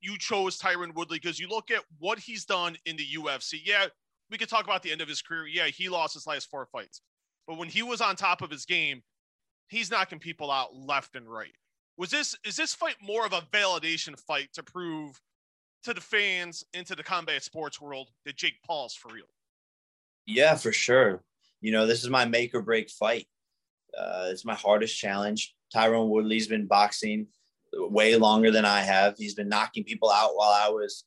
you 0.00 0.16
chose 0.18 0.58
Tyron 0.58 0.94
Woodley 0.94 1.18
because 1.18 1.38
you 1.38 1.48
look 1.48 1.70
at 1.70 1.82
what 1.98 2.18
he's 2.18 2.44
done 2.44 2.76
in 2.86 2.96
the 2.96 3.06
UFC. 3.16 3.60
Yeah, 3.64 3.86
we 4.30 4.38
could 4.38 4.48
talk 4.48 4.64
about 4.64 4.82
the 4.82 4.92
end 4.92 5.00
of 5.00 5.08
his 5.08 5.22
career. 5.22 5.46
Yeah, 5.46 5.66
he 5.66 5.88
lost 5.88 6.14
his 6.14 6.26
last 6.26 6.48
four 6.50 6.66
fights. 6.66 7.02
But 7.46 7.58
when 7.58 7.68
he 7.68 7.82
was 7.82 8.00
on 8.00 8.16
top 8.16 8.42
of 8.42 8.50
his 8.50 8.64
game, 8.64 9.02
he's 9.68 9.90
knocking 9.90 10.18
people 10.18 10.50
out 10.50 10.74
left 10.74 11.16
and 11.16 11.30
right. 11.30 11.54
Was 11.96 12.10
this 12.10 12.36
is 12.44 12.56
this 12.56 12.74
fight 12.74 12.96
more 13.02 13.26
of 13.26 13.32
a 13.32 13.42
validation 13.52 14.18
fight 14.18 14.48
to 14.54 14.62
prove 14.62 15.20
to 15.84 15.94
the 15.94 16.00
fans 16.00 16.64
into 16.74 16.94
the 16.94 17.02
combat 17.02 17.42
sports 17.42 17.80
world 17.80 18.08
that 18.24 18.36
Jake 18.36 18.62
Paul's 18.66 18.94
for 18.94 19.12
real? 19.12 19.26
Yeah, 20.26 20.54
for 20.54 20.72
sure. 20.72 21.22
You 21.60 21.72
know, 21.72 21.86
this 21.86 22.02
is 22.02 22.10
my 22.10 22.24
make 22.24 22.54
or 22.54 22.62
break 22.62 22.90
fight. 22.90 23.26
Uh, 23.96 24.28
it's 24.30 24.44
my 24.44 24.54
hardest 24.54 24.96
challenge. 24.96 25.54
Tyron 25.74 26.08
Woodley's 26.08 26.46
been 26.46 26.66
boxing 26.66 27.26
way 27.72 28.16
longer 28.16 28.50
than 28.50 28.64
I 28.64 28.80
have. 28.80 29.14
He's 29.18 29.34
been 29.34 29.48
knocking 29.48 29.84
people 29.84 30.10
out 30.10 30.34
while 30.34 30.50
I 30.50 30.68
was, 30.68 31.04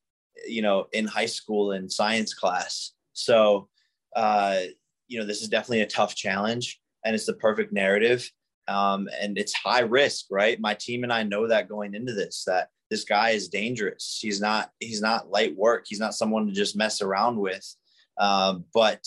you 0.48 0.62
know, 0.62 0.88
in 0.94 1.06
high 1.06 1.26
school 1.26 1.74
in 1.74 1.90
science 1.90 2.34
class. 2.34 2.92
So, 3.14 3.70
uh, 4.16 4.60
you 5.08 5.20
know, 5.20 5.26
this 5.26 5.42
is 5.42 5.50
definitely 5.50 5.82
a 5.82 5.88
tough 5.88 6.16
challenge 6.16 6.80
and 7.06 7.16
it's 7.16 7.26
the 7.26 7.34
perfect 7.34 7.74
narrative. 7.74 8.30
Um, 8.68 9.10
and 9.22 9.38
it's 9.38 9.54
high 9.54 9.82
risk, 9.82 10.26
right? 10.32 10.60
My 10.60 10.74
team 10.74 11.04
and 11.04 11.12
I 11.12 11.24
know 11.24 11.48
that 11.48 11.68
going 11.68 11.94
into 11.94 12.14
this, 12.14 12.44
that 12.48 12.70
this 12.90 13.04
guy 13.04 13.32
is 13.32 13.50
dangerous. 13.50 14.20
He's 14.22 14.40
not, 14.40 14.70
he's 14.80 15.02
not 15.02 15.30
light 15.30 15.56
work. 15.58 15.86
He's 15.88 16.00
not 16.00 16.16
someone 16.16 16.48
to 16.48 16.54
just 16.54 16.78
mess 16.78 17.02
around 17.02 17.38
with. 17.38 17.76
Um, 18.18 18.66
but, 18.74 19.06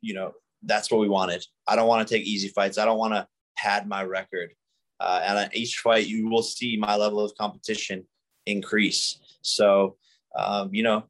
you 0.00 0.14
know, 0.14 0.32
that's 0.62 0.90
what 0.90 1.00
we 1.00 1.08
wanted. 1.08 1.44
I 1.66 1.76
don't 1.76 1.88
want 1.88 2.06
to 2.06 2.14
take 2.14 2.26
easy 2.26 2.48
fights. 2.48 2.78
I 2.78 2.86
don't 2.86 2.98
want 2.98 3.14
to 3.14 3.26
pad 3.56 3.86
my 3.86 4.04
record. 4.04 4.52
Uh, 5.00 5.22
and 5.24 5.38
at 5.38 5.56
each 5.56 5.78
fight, 5.78 6.06
you 6.06 6.28
will 6.28 6.42
see 6.42 6.76
my 6.76 6.94
level 6.94 7.20
of 7.20 7.34
competition 7.36 8.04
increase. 8.46 9.18
So, 9.42 9.96
um, 10.38 10.68
you 10.72 10.82
know, 10.82 11.04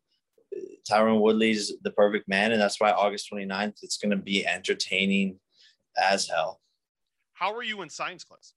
Tyron 0.89 1.21
Woodley's 1.21 1.73
the 1.83 1.91
perfect 1.91 2.29
man, 2.29 2.53
and 2.53 2.61
that's 2.61 2.81
why 2.81 2.93
August 2.93 3.29
29th, 3.33 3.79
it's 3.83 3.99
going 3.99 4.11
to 4.11 4.17
be 4.17 4.47
entertaining 4.47 5.39
as 6.01 6.29
hell. 6.29 6.61
How 7.33 7.55
are 7.55 7.63
you 7.63 7.83
in 7.83 7.91
science 7.91 8.25
class? 8.25 8.53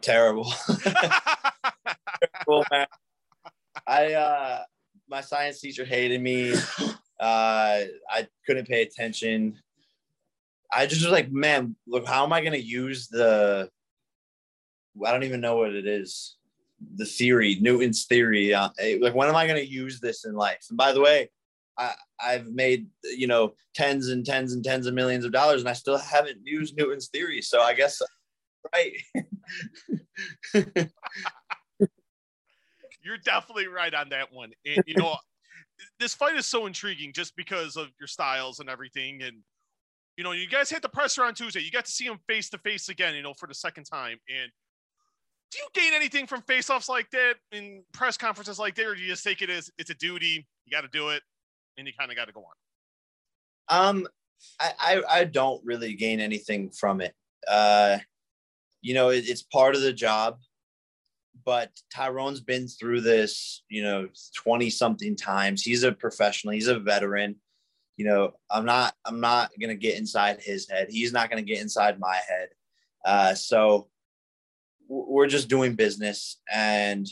Terrible. 0.00 0.52
Terrible, 2.46 2.64
man. 2.70 2.86
I, 3.86 4.12
uh, 4.12 4.62
my 5.08 5.20
science 5.20 5.60
teacher 5.60 5.84
hated 5.84 6.20
me. 6.20 6.54
Uh, 7.20 7.84
I 8.10 8.26
couldn't 8.44 8.66
pay 8.66 8.82
attention. 8.82 9.56
I 10.72 10.86
just 10.86 11.02
was 11.02 11.12
like, 11.12 11.30
man, 11.30 11.76
look, 11.86 12.06
how 12.06 12.24
am 12.24 12.32
I 12.32 12.40
going 12.40 12.52
to 12.52 12.62
use 12.62 13.08
the, 13.08 13.68
I 15.04 15.12
don't 15.12 15.24
even 15.24 15.40
know 15.40 15.56
what 15.56 15.74
it 15.74 15.86
is 15.86 16.36
the 16.96 17.04
theory, 17.04 17.58
Newton's 17.60 18.04
theory. 18.04 18.54
Uh, 18.54 18.68
like, 19.00 19.14
when 19.14 19.28
am 19.28 19.36
I 19.36 19.46
going 19.46 19.60
to 19.60 19.70
use 19.70 20.00
this 20.00 20.24
in 20.24 20.34
life? 20.34 20.66
And 20.68 20.76
by 20.76 20.92
the 20.92 21.00
way, 21.00 21.30
I, 21.78 21.94
I've 22.20 22.46
made 22.48 22.86
you 23.02 23.26
know 23.26 23.54
tens 23.74 24.08
and 24.08 24.24
tens 24.24 24.52
and 24.52 24.64
tens 24.64 24.86
of 24.86 24.94
millions 24.94 25.24
of 25.24 25.32
dollars, 25.32 25.60
and 25.60 25.68
I 25.68 25.72
still 25.72 25.98
haven't 25.98 26.38
used 26.44 26.76
Newton's 26.76 27.08
theory. 27.08 27.42
So 27.42 27.60
I 27.60 27.74
guess, 27.74 28.00
right. 28.72 28.92
You're 33.02 33.18
definitely 33.22 33.66
right 33.66 33.92
on 33.92 34.08
that 34.10 34.32
one. 34.32 34.52
And 34.64 34.82
you 34.86 34.94
know, 34.94 35.16
this 36.00 36.14
fight 36.14 36.36
is 36.36 36.46
so 36.46 36.66
intriguing 36.66 37.12
just 37.12 37.36
because 37.36 37.76
of 37.76 37.88
your 37.98 38.06
styles 38.06 38.60
and 38.60 38.70
everything. 38.70 39.22
And 39.22 39.42
you 40.16 40.24
know, 40.24 40.32
you 40.32 40.48
guys 40.48 40.70
hit 40.70 40.82
the 40.82 40.88
presser 40.88 41.24
on 41.24 41.34
Tuesday. 41.34 41.60
You 41.60 41.70
got 41.70 41.84
to 41.86 41.90
see 41.90 42.04
him 42.04 42.18
face 42.28 42.48
to 42.50 42.58
face 42.58 42.88
again, 42.88 43.14
you 43.14 43.22
know, 43.22 43.34
for 43.34 43.46
the 43.46 43.54
second 43.54 43.84
time. 43.84 44.18
And 44.28 44.50
do 45.50 45.58
you 45.58 45.66
gain 45.82 45.92
anything 45.94 46.26
from 46.26 46.42
face-offs 46.42 46.88
like 46.88 47.10
that 47.10 47.34
in 47.52 47.84
press 47.92 48.16
conferences 48.16 48.58
like 48.58 48.74
that, 48.76 48.86
or 48.86 48.94
do 48.94 49.02
you 49.02 49.08
just 49.08 49.24
take 49.24 49.42
it 49.42 49.50
as 49.50 49.70
it's 49.78 49.90
a 49.90 49.94
duty, 49.94 50.46
you 50.64 50.70
got 50.70 50.82
to 50.82 50.88
do 50.88 51.10
it, 51.10 51.22
and 51.76 51.86
you 51.86 51.92
kind 51.98 52.10
of 52.10 52.16
got 52.16 52.26
to 52.26 52.32
go 52.32 52.44
on? 53.68 53.88
Um, 53.90 54.08
I, 54.60 54.72
I, 54.78 55.02
I 55.20 55.24
don't 55.24 55.64
really 55.64 55.94
gain 55.94 56.20
anything 56.20 56.70
from 56.70 57.00
it. 57.00 57.14
Uh, 57.48 57.98
you 58.82 58.94
know, 58.94 59.10
it, 59.10 59.28
it's 59.28 59.42
part 59.42 59.74
of 59.74 59.82
the 59.82 59.92
job, 59.92 60.38
but 61.44 61.70
Tyron's 61.94 62.40
been 62.40 62.68
through 62.68 63.02
this, 63.02 63.62
you 63.68 63.82
know, 63.82 64.08
twenty 64.36 64.70
something 64.70 65.16
times. 65.16 65.62
He's 65.62 65.82
a 65.82 65.92
professional. 65.92 66.54
He's 66.54 66.68
a 66.68 66.78
veteran. 66.78 67.36
You 67.96 68.06
know, 68.06 68.32
I'm 68.50 68.64
not. 68.64 68.94
I'm 69.04 69.20
not 69.20 69.50
gonna 69.60 69.74
get 69.74 69.98
inside 69.98 70.40
his 70.40 70.68
head. 70.68 70.88
He's 70.90 71.12
not 71.12 71.30
gonna 71.30 71.42
get 71.42 71.60
inside 71.60 71.98
my 71.98 72.18
head. 72.28 72.48
Uh, 73.04 73.34
so 73.34 73.88
we're 74.88 75.26
just 75.26 75.48
doing 75.48 75.74
business 75.74 76.40
and 76.52 77.08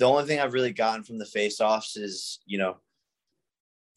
the 0.00 0.06
only 0.06 0.24
thing 0.24 0.40
I've 0.40 0.54
really 0.54 0.72
gotten 0.72 1.04
from 1.04 1.18
the 1.18 1.26
face 1.26 1.60
offs 1.60 1.94
is, 1.96 2.40
you 2.46 2.56
know, 2.56 2.78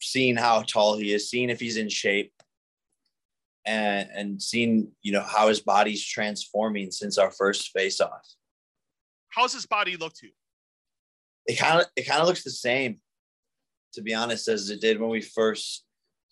seeing 0.02 0.36
how 0.36 0.60
tall 0.60 0.98
he 0.98 1.14
is, 1.14 1.30
seeing 1.30 1.48
if 1.48 1.58
he's 1.58 1.78
in 1.78 1.88
shape 1.88 2.32
and 3.64 4.10
and 4.14 4.42
seeing, 4.42 4.92
you 5.02 5.12
know, 5.12 5.22
how 5.22 5.48
his 5.48 5.60
body's 5.60 6.04
transforming 6.04 6.90
since 6.90 7.16
our 7.16 7.30
first 7.30 7.70
face 7.70 8.02
off. 8.02 8.26
How's 9.30 9.54
his 9.54 9.64
body 9.64 9.96
look 9.96 10.12
to 10.16 10.26
you? 10.26 10.32
It 11.46 11.58
kind 11.58 11.80
of 11.80 11.86
it 11.96 12.06
kind 12.06 12.20
of 12.20 12.28
looks 12.28 12.44
the 12.44 12.50
same, 12.50 13.00
to 13.94 14.02
be 14.02 14.12
honest, 14.12 14.46
as 14.46 14.68
it 14.68 14.82
did 14.82 15.00
when 15.00 15.08
we 15.08 15.22
first 15.22 15.84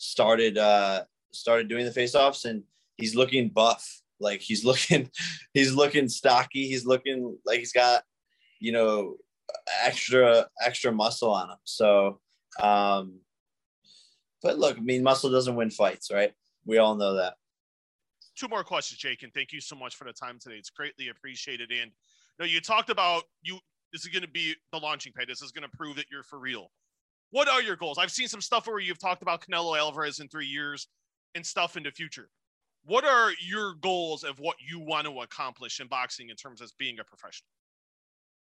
started 0.02 0.58
uh 0.58 1.04
started 1.32 1.68
doing 1.68 1.84
the 1.84 1.92
face 1.92 2.14
offs 2.14 2.44
and 2.44 2.64
he's 2.96 3.14
looking 3.14 3.48
buff 3.48 4.02
like 4.22 4.40
he's 4.40 4.64
looking, 4.70 5.10
he's 5.52 5.74
looking 5.74 6.08
stocky. 6.08 6.68
He's 6.68 6.86
looking 6.86 7.36
like 7.44 7.58
he's 7.58 7.72
got, 7.72 8.04
you 8.60 8.72
know, 8.72 9.16
extra 9.84 10.46
extra 10.64 10.92
muscle 10.92 11.30
on 11.30 11.50
him. 11.50 11.56
So, 11.64 12.20
um, 12.60 13.18
but 14.42 14.58
look, 14.58 14.78
I 14.78 14.80
mean, 14.80 15.02
muscle 15.02 15.30
doesn't 15.30 15.56
win 15.56 15.70
fights, 15.70 16.10
right? 16.10 16.32
We 16.64 16.78
all 16.78 16.94
know 16.94 17.14
that. 17.16 17.34
Two 18.36 18.48
more 18.48 18.64
questions, 18.64 18.98
Jake, 18.98 19.22
and 19.22 19.34
thank 19.34 19.52
you 19.52 19.60
so 19.60 19.76
much 19.76 19.94
for 19.94 20.04
the 20.04 20.12
time 20.12 20.38
today. 20.40 20.56
It's 20.56 20.70
greatly 20.70 21.08
appreciated. 21.08 21.70
And 21.70 21.90
you 22.40 22.46
you 22.46 22.60
talked 22.60 22.88
about 22.88 23.24
you. 23.42 23.58
This 23.92 24.02
is 24.02 24.08
going 24.08 24.22
to 24.22 24.28
be 24.28 24.54
the 24.72 24.78
launching 24.78 25.12
pad. 25.12 25.28
This 25.28 25.42
is 25.42 25.52
going 25.52 25.68
to 25.68 25.76
prove 25.76 25.96
that 25.96 26.06
you're 26.10 26.22
for 26.22 26.38
real. 26.38 26.70
What 27.32 27.48
are 27.48 27.60
your 27.60 27.76
goals? 27.76 27.98
I've 27.98 28.12
seen 28.12 28.28
some 28.28 28.40
stuff 28.40 28.66
where 28.66 28.78
you've 28.78 29.00
talked 29.00 29.22
about 29.22 29.42
Canelo 29.42 29.76
Alvarez 29.76 30.20
in 30.20 30.28
three 30.28 30.46
years 30.46 30.86
and 31.34 31.44
stuff 31.44 31.76
in 31.76 31.82
the 31.82 31.90
future 31.90 32.28
what 32.84 33.04
are 33.04 33.32
your 33.40 33.74
goals 33.74 34.24
of 34.24 34.38
what 34.38 34.56
you 34.60 34.80
want 34.80 35.06
to 35.06 35.20
accomplish 35.20 35.80
in 35.80 35.86
boxing 35.86 36.30
in 36.30 36.36
terms 36.36 36.60
of 36.60 36.72
being 36.78 36.98
a 36.98 37.04
professional? 37.04 37.48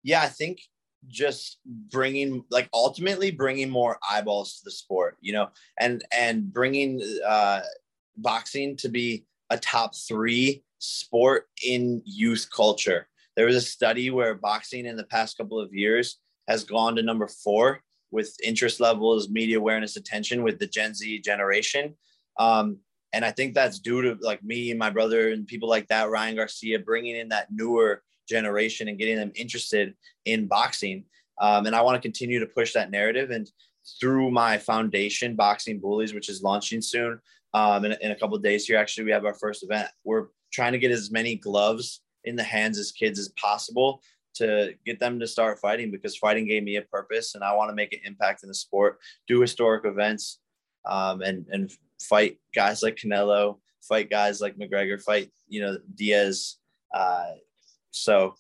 Yeah, 0.04 0.22
I 0.22 0.28
think 0.28 0.62
just 1.08 1.60
bringing 1.66 2.44
like 2.50 2.70
ultimately 2.74 3.32
bringing 3.32 3.70
more 3.70 3.98
eyeballs 4.10 4.58
to 4.58 4.66
the 4.66 4.72
sport, 4.72 5.18
you 5.22 5.34
know, 5.34 5.50
and 5.80 6.04
and 6.12 6.52
bringing 6.52 7.02
uh, 7.26 7.62
boxing 8.18 8.76
to 8.78 8.90
be 8.90 9.26
a 9.50 9.58
top 9.58 9.96
three 9.96 10.64
sport 10.80 11.48
in 11.64 12.02
youth 12.06 12.48
culture. 12.56 13.08
There 13.36 13.46
was 13.46 13.56
a 13.56 13.62
study 13.62 14.10
where 14.10 14.36
boxing 14.36 14.86
in 14.86 14.98
the 14.98 15.06
past 15.06 15.38
couple 15.38 15.60
of 15.60 15.74
years 15.74 16.18
has 16.48 16.64
gone 16.64 16.96
to 16.96 17.04
number 17.04 17.28
four 17.28 17.82
with 18.12 18.36
interest 18.44 18.80
levels, 18.80 19.30
media 19.30 19.58
awareness, 19.58 19.96
attention 19.96 20.44
with 20.44 20.60
the 20.60 20.68
Gen 20.68 20.94
Z 20.94 21.20
generation. 21.22 21.96
Um, 22.38 22.78
and 23.14 23.26
I 23.26 23.32
think 23.32 23.54
that's 23.54 23.80
due 23.80 24.02
to 24.02 24.18
like 24.22 24.44
me 24.44 24.70
and 24.70 24.80
my 24.80 24.90
brother 24.90 25.32
and 25.32 25.48
people 25.48 25.70
like 25.70 25.88
that, 25.88 26.10
Ryan 26.10 26.36
Garcia, 26.36 26.80
bringing 26.80 27.16
in 27.16 27.30
that 27.30 27.48
newer 27.52 28.04
generation 28.30 28.88
and 28.88 28.98
getting 28.98 29.18
them 29.18 29.32
interested 29.36 29.94
in 30.26 30.48
boxing. 30.48 31.06
Um, 31.40 31.66
and 31.66 31.76
I 31.76 31.82
want 31.82 31.96
to 31.96 32.02
continue 32.02 32.40
to 32.40 32.46
push 32.46 32.74
that 32.74 32.92
narrative. 32.92 33.32
And 33.32 33.50
through 34.00 34.32
my 34.32 34.58
foundation, 34.58 35.36
Boxing 35.36 35.80
Bullies, 35.80 36.14
which 36.14 36.30
is 36.30 36.44
launching 36.44 36.82
soon 36.82 37.20
um, 37.54 37.84
in, 37.84 37.94
in 38.02 38.12
a 38.12 38.16
couple 38.16 38.38
days 38.38 38.66
here, 38.66 38.78
actually, 38.78 39.06
we 39.06 39.12
have 39.12 39.26
our 39.26 39.34
first 39.34 39.64
event. 39.64 39.90
We're 40.04 40.28
trying 40.54 40.74
to 40.74 40.80
get 40.80 40.92
as 40.92 41.12
many 41.12 41.36
gloves 41.36 42.02
in 42.24 42.36
the 42.36 42.44
hands 42.44 42.78
as 42.78 42.92
kids 42.92 43.18
as 43.20 43.30
possible 43.30 44.02
to 44.36 44.74
get 44.86 45.00
them 45.00 45.20
to 45.20 45.28
start 45.28 45.60
fighting 45.60 45.92
because 45.92 46.18
fighting 46.18 46.48
gave 46.48 46.64
me 46.64 46.78
a 46.78 46.82
purpose 46.84 47.36
and 47.36 47.44
I 47.44 47.54
want 47.54 47.70
to 47.70 47.76
make 47.76 47.94
an 47.94 48.00
impact 48.06 48.44
in 48.44 48.50
the 48.50 48.56
sport, 48.56 49.00
do 49.28 49.42
historic 49.42 49.86
events, 49.86 50.40
um, 50.86 51.22
and 51.22 51.46
and 51.50 51.72
fight 52.02 52.38
guys 52.56 52.82
like 52.82 52.96
Canelo, 52.96 53.60
fight 53.82 54.10
guys 54.10 54.42
like 54.42 54.58
McGregor, 54.58 55.02
fight 55.02 55.32
you 55.48 55.62
know 55.62 55.78
Diaz. 55.96 56.58
Uh, 56.94 57.32
so 57.92 58.36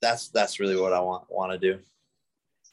that's 0.00 0.28
that's 0.28 0.60
really 0.60 0.76
what 0.76 0.92
I 0.92 1.00
want 1.00 1.24
want 1.28 1.52
to 1.52 1.58
do. 1.58 1.80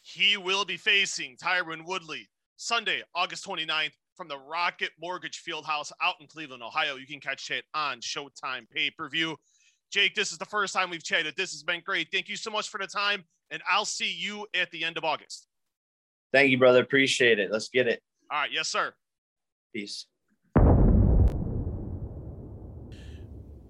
He 0.01 0.35
will 0.37 0.65
be 0.65 0.77
facing 0.77 1.37
Tyron 1.37 1.85
Woodley 1.85 2.27
Sunday, 2.57 3.01
August 3.15 3.45
29th, 3.47 3.93
from 4.15 4.27
the 4.27 4.37
Rocket 4.37 4.91
Mortgage 4.99 5.41
Fieldhouse 5.43 5.91
out 6.01 6.15
in 6.19 6.27
Cleveland, 6.27 6.61
Ohio. 6.61 6.95
You 6.95 7.07
can 7.07 7.19
catch 7.19 7.49
it 7.51 7.63
on 7.73 7.99
Showtime 7.99 8.69
pay 8.69 8.91
per 8.91 9.09
view. 9.09 9.37
Jake, 9.93 10.15
this 10.15 10.31
is 10.31 10.39
the 10.39 10.45
first 10.45 10.73
time 10.73 10.89
we've 10.89 11.03
chatted. 11.03 11.35
This 11.37 11.51
has 11.51 11.61
been 11.61 11.83
great. 11.85 12.07
Thank 12.11 12.27
you 12.27 12.35
so 12.35 12.49
much 12.49 12.67
for 12.67 12.79
the 12.79 12.87
time, 12.87 13.25
and 13.51 13.61
I'll 13.69 13.85
see 13.85 14.11
you 14.11 14.47
at 14.55 14.71
the 14.71 14.83
end 14.83 14.97
of 14.97 15.03
August. 15.03 15.45
Thank 16.31 16.49
you, 16.49 16.57
brother. 16.57 16.81
Appreciate 16.81 17.37
it. 17.37 17.51
Let's 17.51 17.69
get 17.69 17.87
it. 17.87 18.01
All 18.31 18.39
right. 18.39 18.49
Yes, 18.51 18.69
sir. 18.69 18.91
Peace. 19.71 20.07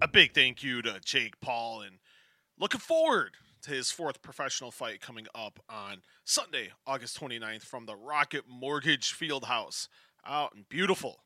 A 0.02 0.08
big 0.10 0.34
thank 0.34 0.64
you 0.64 0.82
to 0.84 1.02
Jake 1.04 1.42
Paul 1.42 1.82
and 1.82 1.98
looking 2.58 2.80
forward 2.80 3.32
to 3.64 3.72
his 3.72 3.92
fourth 3.92 4.22
professional 4.22 4.72
fight 4.72 5.02
coming 5.02 5.28
up 5.36 5.60
on 5.68 6.04
Sunday, 6.24 6.72
August 6.88 7.20
29th 7.20 7.64
from 7.64 7.86
the 7.86 7.98
Rocket 7.98 8.46
Mortgage 8.50 9.14
Fieldhouse 9.14 9.90
out 10.26 10.56
in 10.56 10.64
beautiful 10.70 11.26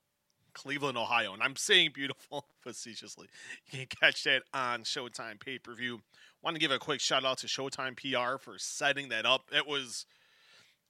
Cleveland, 0.58 0.98
Ohio. 0.98 1.34
And 1.34 1.44
I'm 1.44 1.56
saying 1.56 1.92
beautiful 1.94 2.48
facetiously. 2.62 3.28
You 3.72 3.80
can 3.80 3.88
catch 3.88 4.24
that 4.24 4.42
on 4.54 4.82
Showtime 4.82 5.40
pay 5.40 5.60
per 5.60 5.74
view. 5.74 6.02
Want 6.44 6.56
to 6.56 6.60
give 6.60 6.72
a 6.72 6.80
quick 6.80 7.00
shout 7.00 7.24
out 7.24 7.38
to 7.40 7.48
Showtime 7.48 7.96
PR 7.96 8.38
for 8.38 8.58
setting 8.58 9.10
that 9.10 9.26
up. 9.26 9.50
It 9.56 9.68
was, 9.68 10.06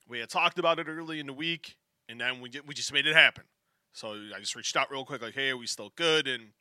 we 0.08 0.20
had 0.20 0.30
talked 0.30 0.58
about 0.58 0.80
it 0.80 0.88
early 0.88 1.20
in 1.20 1.28
the 1.28 1.34
week, 1.34 1.76
and 2.08 2.20
then 2.20 2.40
we, 2.40 2.50
we 2.66 2.74
just 2.74 2.94
made 2.94 3.06
it 3.06 3.16
happen. 3.16 3.44
So 3.92 4.16
I 4.36 4.40
just 4.40 4.56
reached 4.56 4.76
out 4.78 4.90
real 4.90 5.04
quick, 5.04 5.22
like, 5.22 5.36
hey, 5.36 5.50
are 5.50 5.58
we 5.58 5.68
still 5.68 5.92
good? 5.96 6.28
And 6.28 6.52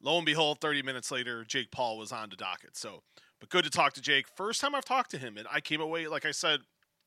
lo 0.00 0.16
and 0.16 0.24
behold, 0.24 0.60
30 0.60 0.82
minutes 0.82 1.10
later, 1.10 1.44
Jake 1.44 1.70
Paul 1.70 1.98
was 1.98 2.12
on 2.12 2.30
the 2.30 2.36
docket. 2.36 2.76
So, 2.76 3.02
but 3.40 3.50
good 3.50 3.64
to 3.64 3.70
talk 3.70 3.92
to 3.94 4.00
Jake. 4.00 4.26
First 4.36 4.60
time 4.60 4.74
I've 4.74 4.84
talked 4.84 5.10
to 5.10 5.18
him, 5.18 5.36
and 5.36 5.46
I 5.52 5.60
came 5.60 5.80
away, 5.82 6.06
like 6.06 6.24
I 6.24 6.30
said 6.30 6.60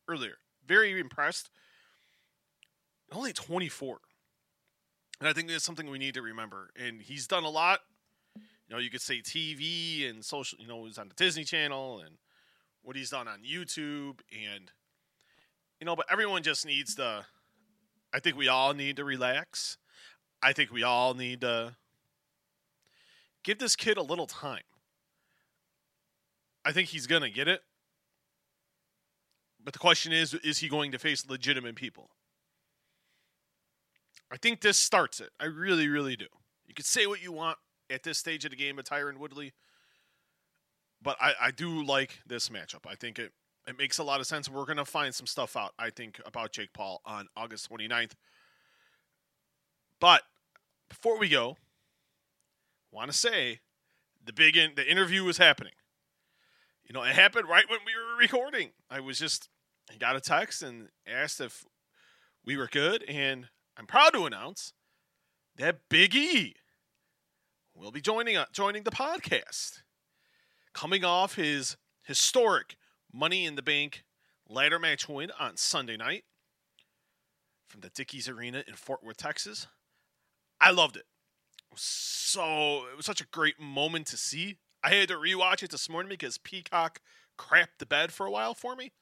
earlier, 0.08 0.38
very 0.68 1.00
impressed. 1.00 1.50
Only 3.12 3.34
24. 3.34 4.00
And 5.20 5.30
I 5.30 5.34
think 5.34 5.48
that's 5.48 5.64
something 5.64 5.90
we 5.90 5.98
need 5.98 6.14
to 6.16 6.22
remember. 6.22 6.72
And 6.76 7.02
he's 7.02 7.28
done 7.28 7.44
a 7.44 7.50
lot. 7.50 7.80
You 8.36 8.76
know, 8.76 8.80
you 8.80 8.90
could 8.90 9.02
say 9.02 9.22
TV 9.22 10.10
and 10.10 10.26
social, 10.26 10.58
you 10.60 10.68
know, 10.68 10.86
he's 10.86 10.98
on 10.98 11.08
the 11.08 11.14
Disney 11.16 11.44
Channel 11.44 12.00
and 12.00 12.16
what 12.82 12.96
he's 12.96 13.12
done 13.12 13.28
on 13.28 13.40
YouTube. 13.40 14.20
And, 14.32 14.72
you 15.80 15.86
know, 15.86 15.96
but 15.96 16.08
everyone 16.12 16.44
just 16.44 16.66
needs 16.66 16.96
to, 16.96 17.26
I 18.14 18.20
think 18.20 18.38
we 18.38 18.48
all 18.48 18.74
need 18.74 18.96
to 18.98 19.04
relax. 19.04 19.78
I 20.42 20.54
think 20.54 20.72
we 20.72 20.84
all 20.84 21.14
need 21.14 21.42
to 21.42 21.76
give 23.44 23.60
this 23.60 23.76
kid 23.76 23.98
a 23.98 24.02
little 24.02 24.28
time. 24.28 24.64
I 26.66 26.72
think 26.72 26.90
he's 26.90 27.08
going 27.08 27.22
to 27.22 27.30
get 27.30 27.48
it. 27.48 27.62
But 29.64 29.74
the 29.74 29.80
question 29.80 30.12
is 30.12 30.34
is 30.34 30.60
he 30.60 30.68
going 30.68 30.92
to 30.92 31.00
face 31.00 31.28
legitimate 31.28 31.76
people? 31.76 32.10
I 34.32 34.38
think 34.38 34.62
this 34.62 34.78
starts 34.78 35.20
it. 35.20 35.30
I 35.40 35.46
really, 35.46 35.88
really 35.88 36.16
do. 36.16 36.26
You 36.66 36.74
could 36.74 36.86
say 36.86 37.06
what 37.06 37.22
you 37.22 37.32
want 37.32 37.58
at 37.90 38.04
this 38.04 38.18
stage 38.18 38.46
of 38.46 38.52
the 38.52 38.58
game 38.58 38.76
with 38.76 38.90
Tyron 38.90 39.18
Woodley, 39.18 39.54
but 41.02 41.18
I, 41.22 41.34
I 41.40 41.52
do 41.52 41.84
like 41.84 42.20
this 42.26 42.50
matchup. 42.50 42.88
I 42.88 42.96
think 42.96 43.20
it, 43.20 43.32
it 43.68 43.78
makes 43.78 44.00
a 44.00 44.04
lot 44.04 44.20
of 44.20 44.28
sense. 44.28 44.50
We're 44.50 44.66
going 44.66 44.78
to 44.78 44.86
find 44.86 45.14
some 45.14 45.28
stuff 45.28 45.56
out, 45.56 45.74
I 45.78 45.92
think, 45.92 46.20
about 46.26 46.52
Jake 46.52 46.74
Paul 46.74 47.02
on 47.06 47.28
August 47.38 47.70
29th. 47.70 48.14
But 50.00 50.24
before 50.90 51.20
we 51.20 51.30
go, 51.30 51.58
want 52.92 53.12
to 53.12 53.18
say 53.18 53.60
the 54.24 54.34
big 54.34 54.58
in, 54.58 54.72
the 54.76 54.90
interview 54.90 55.24
was 55.24 55.38
happening. 55.38 55.74
You 56.88 56.94
know, 56.94 57.04
it 57.04 57.16
happened 57.16 57.48
right 57.48 57.70
when 57.70 57.80
we 57.86 57.94
were 57.94 58.18
recording. 58.20 58.70
I 58.90 59.00
was 59.00 59.20
just 59.20 59.50
I 59.92 59.98
got 59.98 60.16
a 60.16 60.22
text 60.22 60.62
and 60.62 60.90
asked 61.08 61.40
if 61.42 61.66
we 62.44 62.58
were 62.58 62.68
good, 62.68 63.04
and 63.04 63.48
I'm 63.78 63.88
proud 63.88 64.12
to 64.14 64.26
announce 64.26 64.74
that 65.58 65.90
Big 65.90 66.16
E 66.16 66.56
will 67.74 67.92
be 67.92 68.02
joining 68.02 68.38
uh, 68.38 68.46
joining 68.54 68.84
the 68.84 68.92
podcast, 68.92 69.82
coming 70.74 71.04
off 71.04 71.36
his 71.36 71.76
historic 72.04 72.78
Money 73.14 73.46
in 73.46 73.56
the 73.56 73.62
Bank 73.62 74.04
ladder 74.48 74.80
match 74.80 75.10
win 75.10 75.32
on 75.40 75.58
Sunday 75.58 75.98
night 75.98 76.24
from 77.68 77.82
the 77.82 77.90
Dickies 77.90 78.30
Arena 78.30 78.64
in 78.68 78.76
Fort 78.76 79.04
Worth, 79.04 79.18
Texas. 79.18 79.68
I 80.62 80.72
loved 80.72 80.96
it. 80.96 81.06
so 81.76 82.86
it 82.90 82.96
was 82.96 83.06
such 83.06 83.22
a 83.22 83.28
great 83.28 83.60
moment 83.60 84.08
to 84.08 84.18
see. 84.18 84.58
I 84.84 84.92
had 84.92 85.10
to 85.10 85.16
rewatch 85.16 85.64
it 85.64 85.72
this 85.72 85.90
morning 85.90 86.10
because 86.10 86.38
Peacock 86.38 87.02
crapped 87.38 87.80
the 87.80 87.86
bed 87.86 88.14
for 88.14 88.26
a 88.26 88.32
while 88.32 88.54
for 88.54 88.76
me, 88.76 88.94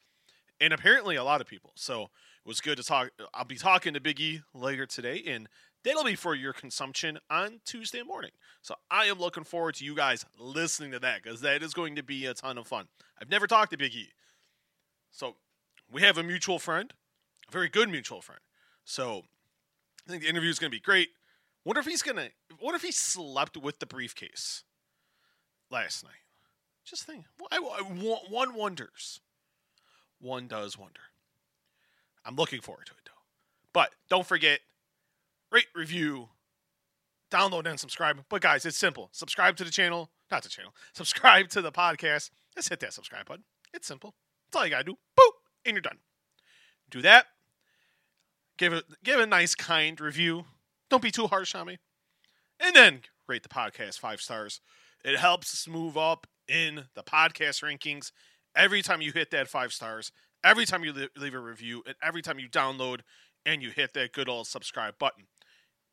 and 0.60 0.74
apparently 0.74 1.16
a 1.16 1.24
lot 1.24 1.42
of 1.42 1.48
people. 1.48 1.74
So 1.76 2.10
it 2.46 2.48
was 2.48 2.60
good 2.60 2.78
to 2.78 2.84
talk. 2.84 3.12
I'll 3.34 3.46
be 3.46 3.56
talking 3.56 3.94
to 3.94 4.00
Biggie 4.00 4.44
later 4.54 4.86
today, 4.86 5.24
and 5.26 5.48
that'll 5.84 6.04
be 6.04 6.16
for 6.16 6.36
your 6.36 6.52
consumption 6.52 7.20
on 7.30 7.62
Tuesday 7.66 8.04
morning. 8.04 8.32
So 8.62 8.76
I 8.92 9.06
am 9.06 9.20
looking 9.20 9.44
forward 9.46 9.76
to 9.76 9.86
you 9.86 9.96
guys 9.96 10.26
listening 10.38 10.92
to 10.92 11.00
that 11.00 11.24
because 11.24 11.42
that 11.42 11.64
is 11.64 11.74
going 11.74 11.96
to 11.96 12.04
be 12.04 12.26
a 12.26 12.34
ton 12.34 12.58
of 12.58 12.68
fun. 12.68 12.88
I've 13.22 13.30
never 13.30 13.48
talked 13.48 13.72
to 13.72 13.78
Biggie, 13.78 14.10
so 15.12 15.36
we 15.92 16.02
have 16.02 16.18
a 16.18 16.24
mutual 16.24 16.60
friend, 16.60 16.94
a 17.48 17.52
very 17.52 17.70
good 17.70 17.90
mutual 17.90 18.22
friend. 18.22 18.42
So 18.84 19.24
I 20.06 20.12
think 20.12 20.24
the 20.24 20.30
interview 20.30 20.50
is 20.50 20.60
going 20.60 20.72
to 20.72 20.76
be 20.76 20.82
great. 20.82 21.10
Wonder 21.66 21.80
if 21.80 21.86
he's 21.86 22.02
gonna. 22.02 22.28
What 22.60 22.76
if 22.76 22.82
he 22.82 22.92
slept 22.92 23.56
with 23.56 23.80
the 23.80 23.86
briefcase 23.86 24.64
last 25.72 26.04
night? 26.04 26.12
Just 26.84 27.06
think. 27.06 27.24
One 28.30 28.54
wonders. 28.54 29.22
One 30.20 30.48
does 30.48 30.78
wonder. 30.78 31.00
I'm 32.26 32.36
looking 32.36 32.62
forward 32.62 32.86
to 32.88 32.92
it 32.94 33.06
though. 33.06 33.12
But 33.74 33.92
don't 34.10 34.26
forget, 34.26 34.60
rate, 35.52 35.68
review, 35.76 36.30
download, 37.32 37.66
and 37.66 37.80
subscribe. 37.80 38.24
But 38.30 38.42
guys, 38.42 38.66
it's 38.66 38.78
simple. 38.78 39.10
Subscribe 39.12 39.58
to 39.58 39.64
the 39.64 39.72
channel, 39.72 40.12
not 40.32 40.44
the 40.44 40.50
channel. 40.50 40.74
Subscribe 40.94 41.50
to 41.50 41.62
the 41.62 41.72
podcast. 41.72 42.30
Just 42.56 42.70
hit 42.70 42.80
that 42.82 42.94
subscribe 42.94 43.26
button. 43.26 43.44
It's 43.74 43.88
simple. 43.88 44.14
That's 44.48 44.60
all 44.60 44.66
you 44.66 44.72
gotta 44.72 44.84
do. 44.84 44.98
Boop, 45.20 45.32
and 45.66 45.76
you're 45.76 45.82
done. 45.82 46.00
Do 46.90 47.02
that. 47.02 47.26
Give 48.58 48.74
it 48.74 48.86
give 49.04 49.20
a 49.20 49.26
nice, 49.26 49.56
kind 49.56 50.00
review. 50.00 50.46
Don't 50.90 51.02
be 51.02 51.12
too 51.12 51.28
harsh 51.28 51.56
on 51.56 51.68
me. 51.68 51.80
And 52.60 52.76
then 52.76 53.02
rate 53.28 53.44
the 53.44 53.50
podcast 53.50 54.00
five 54.00 54.22
stars. 54.22 54.62
It 55.04 55.18
helps 55.18 55.54
us 55.54 55.68
move 55.68 55.98
up 55.98 56.28
in 56.48 56.86
the 56.94 57.04
podcast 57.04 57.64
rankings. 57.64 58.12
Every 58.56 58.82
time 58.82 59.02
you 59.02 59.12
hit 59.12 59.32
that 59.32 59.48
five 59.48 59.74
stars, 59.74 60.12
every 60.44 60.66
time 60.66 60.84
you 60.84 60.94
leave 61.16 61.34
a 61.34 61.40
review 61.40 61.84
and 61.86 61.96
every 62.04 62.22
time 62.22 62.40
you 62.40 62.50
download 62.50 63.02
and 63.46 63.62
you 63.62 63.70
hit 63.70 63.94
that 63.94 64.14
good 64.14 64.30
old 64.30 64.48
subscribe 64.48 64.98
button. 64.98 65.26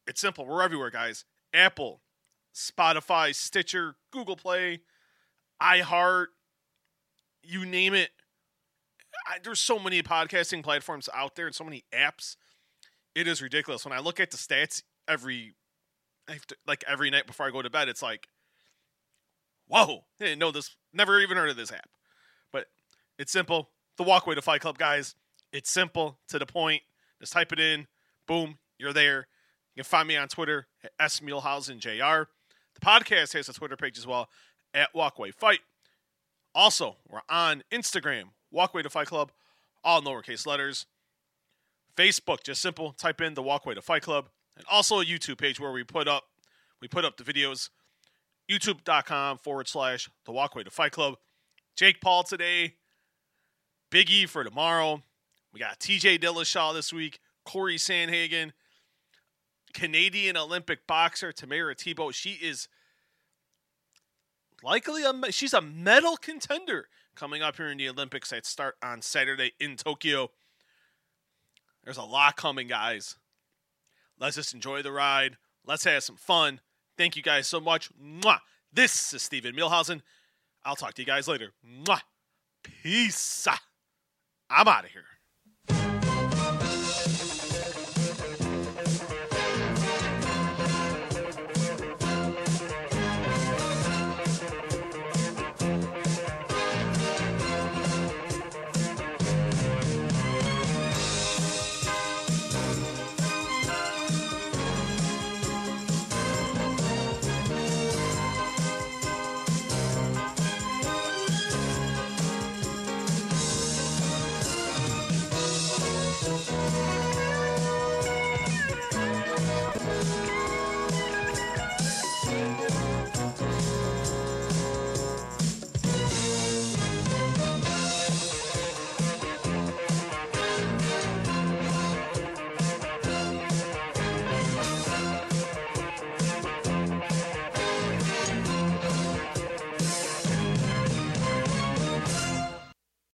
It's 0.07 0.21
simple. 0.21 0.47
We're 0.47 0.63
everywhere, 0.63 0.91
guys. 0.91 1.25
Apple, 1.53 2.01
Spotify, 2.55 3.35
Stitcher, 3.35 3.97
Google 4.13 4.37
Play, 4.37 4.81
iHeart, 5.63 6.27
you 7.43 7.65
name 7.65 7.95
it. 7.95 8.11
I, 9.27 9.39
there's 9.43 9.61
so 9.61 9.79
many 9.79 10.03
podcasting 10.03 10.63
platforms 10.63 11.09
out 11.15 11.37
there 11.37 11.47
and 11.47 11.55
so 11.55 11.65
many 11.65 11.85
apps. 11.93 12.37
It 13.15 13.27
is 13.27 13.43
ridiculous. 13.43 13.85
When 13.85 13.93
I 13.93 14.01
look 14.01 14.21
at 14.21 14.31
the 14.31 14.37
stats 14.37 14.83
every, 15.09 15.55
like 16.67 16.85
every 16.87 17.11
night 17.11 17.27
before 17.27 17.47
I 17.47 17.51
go 17.51 17.63
to 17.63 17.71
bed, 17.71 17.89
it's 17.89 18.03
like, 18.03 18.29
whoa, 19.67 20.05
I 20.21 20.25
didn't 20.25 20.39
know 20.39 20.53
this. 20.53 20.77
Never 20.93 21.21
even 21.21 21.37
heard 21.37 21.51
of 21.51 21.57
this 21.57 21.73
app. 21.73 21.89
But 22.53 22.67
it's 23.19 23.33
simple 23.33 23.71
the 23.97 24.03
walkway 24.03 24.35
to 24.35 24.43
Fight 24.43 24.61
Club, 24.61 24.79
guys. 24.79 25.15
It's 25.53 25.71
simple, 25.71 26.19
to 26.29 26.39
the 26.39 26.47
point. 26.47 26.83
Just 27.21 27.33
type 27.33 27.53
it 27.53 27.61
in. 27.61 27.87
Boom, 28.27 28.59
you're 28.79 28.93
there. 28.93 29.27
You 29.75 29.83
can 29.83 29.89
find 29.89 30.09
me 30.09 30.17
on 30.17 30.29
Twitter 30.29 30.67
at 30.83 30.93
S 30.99 31.21
The 31.21 32.27
podcast 32.81 33.33
has 33.35 33.49
a 33.49 33.53
Twitter 33.53 33.77
page 33.77 33.99
as 33.99 34.07
well 34.07 34.29
at 34.75 34.95
Walkway 34.95 35.31
Fight. 35.33 35.61
Also, 36.55 36.97
we're 37.09 37.21
on 37.29 37.63
Instagram, 37.71 38.31
Walkway 38.51 38.83
to 38.83 38.91
Fight 38.91 39.07
Club, 39.07 39.31
all 39.85 40.03
lowercase 40.03 40.47
letters. 40.47 40.87
Facebook, 41.97 42.43
just 42.43 42.63
simple, 42.63 42.93
type 42.93 43.21
in 43.21 43.35
the 43.35 43.43
Walkway 43.43 43.75
to 43.75 43.83
Fight 43.83 44.03
Club, 44.03 44.29
and 44.57 44.65
also 44.71 45.01
a 45.01 45.05
YouTube 45.05 45.39
page 45.39 45.61
where 45.61 45.73
we 45.73 45.85
put 45.85 46.09
up 46.09 46.25
we 46.81 46.89
put 46.89 47.05
up 47.05 47.17
the 47.17 47.25
videos. 47.25 47.69
YouTube.com 48.51 49.39
forward 49.39 49.69
slash 49.69 50.09
the 50.25 50.33
Walkway 50.33 50.65
to 50.65 50.71
Fight 50.71 50.93
Club. 50.93 51.17
Jake 51.77 52.01
Paul 52.01 52.25
today 52.25 52.75
Biggie 53.91 54.29
for 54.29 54.45
tomorrow. 54.45 55.03
We 55.53 55.61
got 55.61 55.81
TJ 55.81 56.21
Dillashaw 56.21 56.75
this 56.75 56.93
week, 56.93 57.21
Cory 57.45 57.77
Sandhagen, 57.77 58.53
Canadian 59.75 60.37
Olympic 60.37 60.87
boxer 60.87 61.33
Tammara 61.33 61.77
Thibeault. 61.77 62.13
She 62.13 62.33
is 62.33 62.69
likely 64.63 65.03
a 65.03 65.33
she's 65.33 65.55
a 65.55 65.61
medal 65.61 66.17
contender 66.17 66.87
coming 67.17 67.43
up 67.43 67.57
here 67.57 67.69
in 67.69 67.79
the 67.79 67.89
Olympics 67.89 68.31
that 68.31 68.47
start 68.47 68.77
on 68.83 69.03
Saturday 69.03 69.53
in 69.59 69.77
Tokyo. 69.77 70.31
There's 71.85 71.97
a 71.97 72.03
lot 72.03 72.37
coming, 72.37 72.69
guys. 72.69 73.17
Let's 74.19 74.37
just 74.37 74.55
enjoy 74.55 74.83
the 74.83 74.93
ride. 74.93 75.37
Let's 75.67 75.85
have 75.85 76.05
some 76.05 76.17
fun. 76.17 76.61
Thank 76.97 77.17
you 77.17 77.23
guys 77.23 77.47
so 77.47 77.59
much. 77.59 77.91
Mwah. 77.99 78.41
This 78.73 79.13
is 79.13 79.23
Steven 79.23 79.55
Muehlhausen. 79.55 80.03
I'll 80.65 80.77
talk 80.77 80.95
to 80.95 81.03
you 81.03 81.07
guys 81.07 81.27
later. 81.27 81.53
Mwah. 81.67 82.03
Peace. 82.63 83.49
I'm 84.51 84.69
out 84.69 84.85
of 84.85 84.91
here. 84.91 85.05